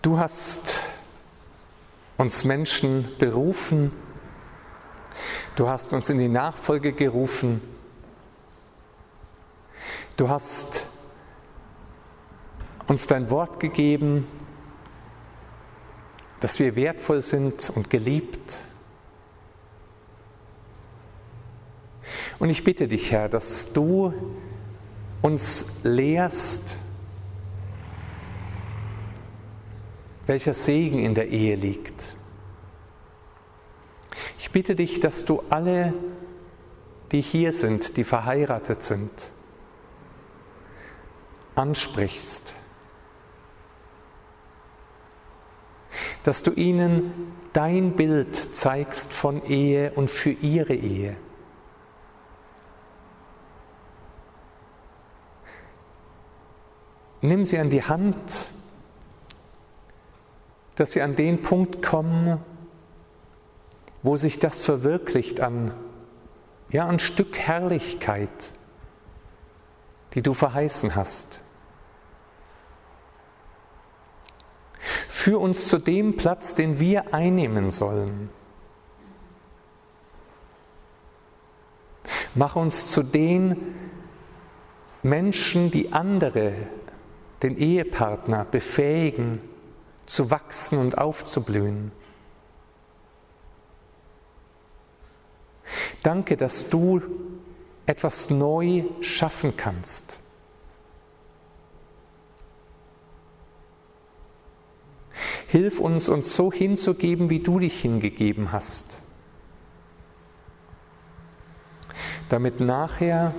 Du 0.00 0.16
hast 0.18 0.84
uns 2.16 2.44
Menschen 2.44 3.08
berufen, 3.18 3.90
du 5.56 5.68
hast 5.68 5.92
uns 5.92 6.08
in 6.08 6.18
die 6.18 6.28
Nachfolge 6.28 6.92
gerufen, 6.92 7.60
du 10.16 10.28
hast 10.28 10.86
uns 12.86 13.08
dein 13.08 13.28
Wort 13.28 13.58
gegeben, 13.58 14.26
dass 16.40 16.60
wir 16.60 16.76
wertvoll 16.76 17.20
sind 17.22 17.68
und 17.70 17.90
geliebt. 17.90 18.58
Und 22.38 22.50
ich 22.50 22.62
bitte 22.62 22.86
dich, 22.86 23.10
Herr, 23.10 23.28
dass 23.28 23.72
du 23.72 24.14
uns 25.22 25.66
lehrst, 25.82 26.78
welcher 30.26 30.54
Segen 30.54 30.98
in 30.98 31.14
der 31.14 31.28
Ehe 31.28 31.56
liegt. 31.56 32.14
Ich 34.38 34.50
bitte 34.50 34.74
dich, 34.74 35.00
dass 35.00 35.24
du 35.24 35.42
alle, 35.50 35.92
die 37.12 37.20
hier 37.20 37.52
sind, 37.52 37.96
die 37.96 38.04
verheiratet 38.04 38.82
sind, 38.82 39.10
ansprichst, 41.54 42.54
dass 46.22 46.42
du 46.42 46.52
ihnen 46.52 47.32
dein 47.52 47.92
Bild 47.92 48.54
zeigst 48.54 49.12
von 49.12 49.44
Ehe 49.44 49.92
und 49.92 50.10
für 50.10 50.30
ihre 50.30 50.74
Ehe. 50.74 51.16
Nimm 57.20 57.44
sie 57.44 57.58
an 57.58 57.70
die 57.70 57.82
Hand 57.82 58.48
dass 60.78 60.92
sie 60.92 61.02
an 61.02 61.16
den 61.16 61.42
Punkt 61.42 61.82
kommen, 61.82 62.40
wo 64.04 64.16
sich 64.16 64.38
das 64.38 64.64
verwirklicht 64.64 65.40
an, 65.40 65.72
ja, 66.70 66.86
ein 66.86 67.00
Stück 67.00 67.36
Herrlichkeit, 67.36 68.52
die 70.14 70.22
du 70.22 70.34
verheißen 70.34 70.94
hast. 70.94 71.42
Führ 75.08 75.40
uns 75.40 75.66
zu 75.66 75.78
dem 75.78 76.14
Platz, 76.14 76.54
den 76.54 76.78
wir 76.78 77.12
einnehmen 77.12 77.72
sollen. 77.72 78.30
Mach 82.36 82.54
uns 82.54 82.92
zu 82.92 83.02
den 83.02 83.74
Menschen, 85.02 85.72
die 85.72 85.92
andere, 85.92 86.52
den 87.42 87.56
Ehepartner 87.56 88.44
befähigen, 88.44 89.40
zu 90.06 90.30
wachsen 90.30 90.78
und 90.78 90.96
aufzublühen. 90.98 91.92
Danke, 96.02 96.36
dass 96.36 96.70
du 96.70 97.02
etwas 97.86 98.30
neu 98.30 98.84
schaffen 99.00 99.56
kannst. 99.56 100.20
Hilf 105.48 105.80
uns, 105.80 106.08
uns 106.08 106.36
so 106.36 106.52
hinzugeben, 106.52 107.30
wie 107.30 107.40
du 107.40 107.58
dich 107.58 107.80
hingegeben 107.80 108.52
hast, 108.52 108.98
damit 112.28 112.60
nachher 112.60 113.34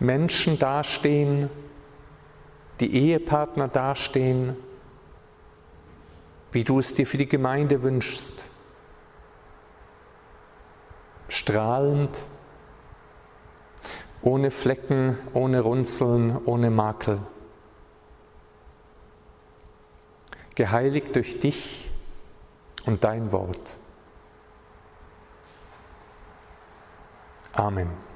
Menschen 0.00 0.58
dastehen, 0.58 1.48
die 2.82 2.92
Ehepartner 2.92 3.68
dastehen, 3.68 4.56
wie 6.50 6.64
du 6.64 6.80
es 6.80 6.94
dir 6.94 7.06
für 7.06 7.16
die 7.16 7.28
Gemeinde 7.28 7.84
wünschst. 7.84 8.44
Strahlend, 11.28 12.24
ohne 14.20 14.50
Flecken, 14.50 15.16
ohne 15.32 15.60
Runzeln, 15.60 16.36
ohne 16.44 16.70
Makel. 16.70 17.20
Geheiligt 20.56 21.14
durch 21.14 21.38
dich 21.38 21.88
und 22.84 23.04
dein 23.04 23.30
Wort. 23.30 23.78
Amen. 27.52 28.11